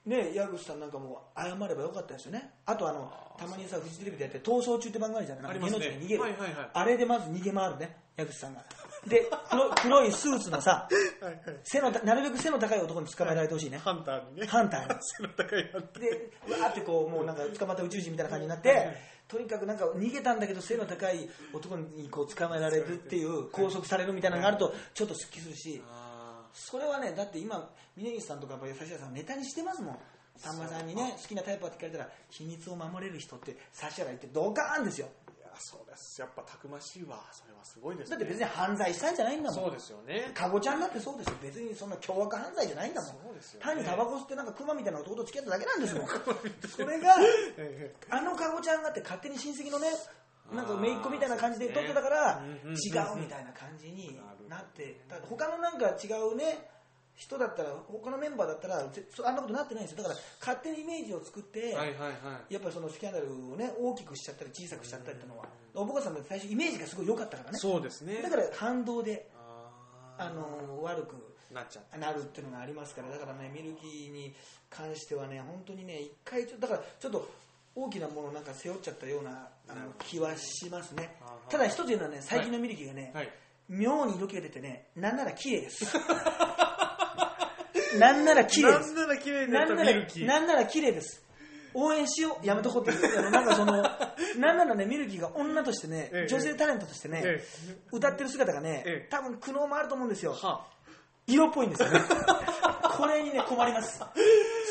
[0.05, 2.51] ね矢口さんなんかも謝ればよかったですよね。
[2.65, 5.51] あとあのたまにさフジテレビでやって逃走中って番組あるじゃない？
[5.51, 5.79] ありますね。
[5.79, 6.69] 芸能人が逃げる、はいはいはい。
[6.73, 8.63] あれでまず逃げ回るね矢口さんが。
[9.07, 10.87] で黒黒いスーツのさ
[11.21, 11.59] はいはい。
[11.63, 13.77] 背のなるべく背の高い男に捕まえられてほしいね。
[13.77, 14.47] ハンターにね。
[14.47, 14.99] ハンターに。
[15.01, 16.09] 背の高いハンターで
[16.51, 18.85] わーってこうもうなんか捕まった宇宙人みたいな感じになっはいはい。
[18.95, 26.02] てとにかくなんか逃げたんだけど背の高い男にこう捕まえられるっていう拘束されるみたいなのがあるとちょっとすっきりするしあ
[26.53, 29.97] それはねだって今峯岸さんとかやっぱり指原さんネタにしてますもん。
[30.37, 35.07] さんまさんにね好きなタイプはって聞かれたら秘密を守れる人って指原言ってドカーンですよ。
[35.27, 36.19] ーいやそうです。
[36.19, 37.21] やっぱたくましいわ。
[37.31, 38.17] それはすごいですね。
[38.17, 39.63] だって別に犯罪したんじゃないんだもん。
[39.65, 40.31] そうですよね。
[40.33, 41.35] かごちゃんだってそうですよ。
[41.41, 43.11] 別にそんな凶悪犯罪じゃないんだもん。
[43.11, 43.65] そうですよね。
[43.65, 46.07] 単にタバコ吸ってなんかクマみたいな男と付き合っただけなんですもん。
[46.07, 47.15] それが
[47.57, 49.89] えあのかごちゃんがって勝手に親戚のね
[50.53, 54.17] なんか姪っ子みたいな感じで撮ってたから違うみたいな感じに
[54.49, 56.69] なって他のなんか違うね
[57.15, 60.03] 人だったら他のメンバーだったらあんなことなってないんですよ。
[60.03, 62.53] だから勝手にイメージを作って、えはいはいはい。
[62.53, 65.45] やっぱりそのスキャンダルをね大きくしちゃったり小さくしちゃったりっていうのは
[65.75, 67.59] おぼかさんの最初イメージがすごい良かったからね。
[67.59, 68.21] そうですね。
[68.23, 69.69] だから反動であ
[70.17, 71.15] あの悪く
[71.53, 73.09] なっちゃなるっていうのがありますから。
[73.09, 74.33] だからねミルキーに
[74.71, 77.29] 関してはね本当にね一回ちょだからちょっと
[77.75, 81.15] 大きなものをなんか背負っちゃったようなあの気はしますね。
[81.49, 83.29] ただ一つ言うのはね最近のミルキーがね、はい。
[83.69, 85.85] 妙に色気が出てねなんなら綺麗です。
[87.97, 88.93] なんなら綺麗です。
[88.93, 90.25] なんなら綺麗になったミルキー。
[90.25, 91.21] なんなら綺麗です。
[91.75, 93.81] 応援しようやめとこうっていうなんかその
[94.37, 96.27] なんならねミルキーが女としてね、ええ。
[96.27, 97.43] 女性タレントとしてね、え
[97.91, 99.09] 歌ってる姿がね、ええ。
[99.09, 100.33] 多分苦悩もあると思うんですよ。
[100.33, 100.67] は
[101.25, 101.99] 色っぽいんですよね。
[102.95, 103.99] これにね困ります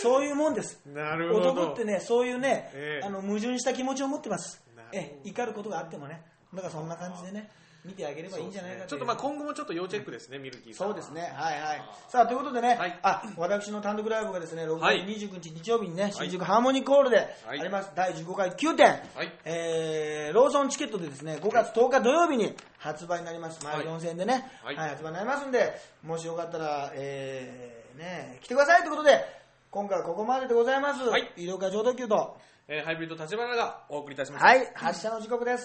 [0.02, 0.80] そういうもんです。
[0.86, 1.52] なるほど。
[1.52, 3.06] 男ってねそういうね、ええ。
[3.06, 4.62] あの矛盾した気持ちを持ってます。
[4.92, 6.22] ええ怒ることがあってもね。
[6.52, 7.48] だからそんな感じでね
[7.84, 10.94] 見てあげればいいんじゃないかちょっとまあ今後もちょっと要チェックですね、ミルキーさんは。
[10.94, 11.82] そうですね、はいはい。
[12.08, 12.98] さあ、ということでね、はい。
[13.02, 15.04] あ、私の単独ライブがですね、6はい。
[15.04, 18.94] 月29日日曜日にね、新宿ハーモニーコールであります、第15回9点、は
[19.24, 19.32] い。
[19.44, 23.64] えーローソンチケットでですね、5月10日土曜日に発売になります。
[23.64, 23.84] 前はい。
[23.84, 25.72] 4000円でね、ははいい、発売になりますんで、
[26.04, 29.41] もしよかったら、えーね、来てくださいということで、
[29.72, 31.02] 今回はここまででございます。
[31.02, 32.36] はい医療課上等級と、
[32.68, 34.46] えーハイブリッド立花がお送りいたしました。
[34.46, 35.60] はい、発車の時刻です。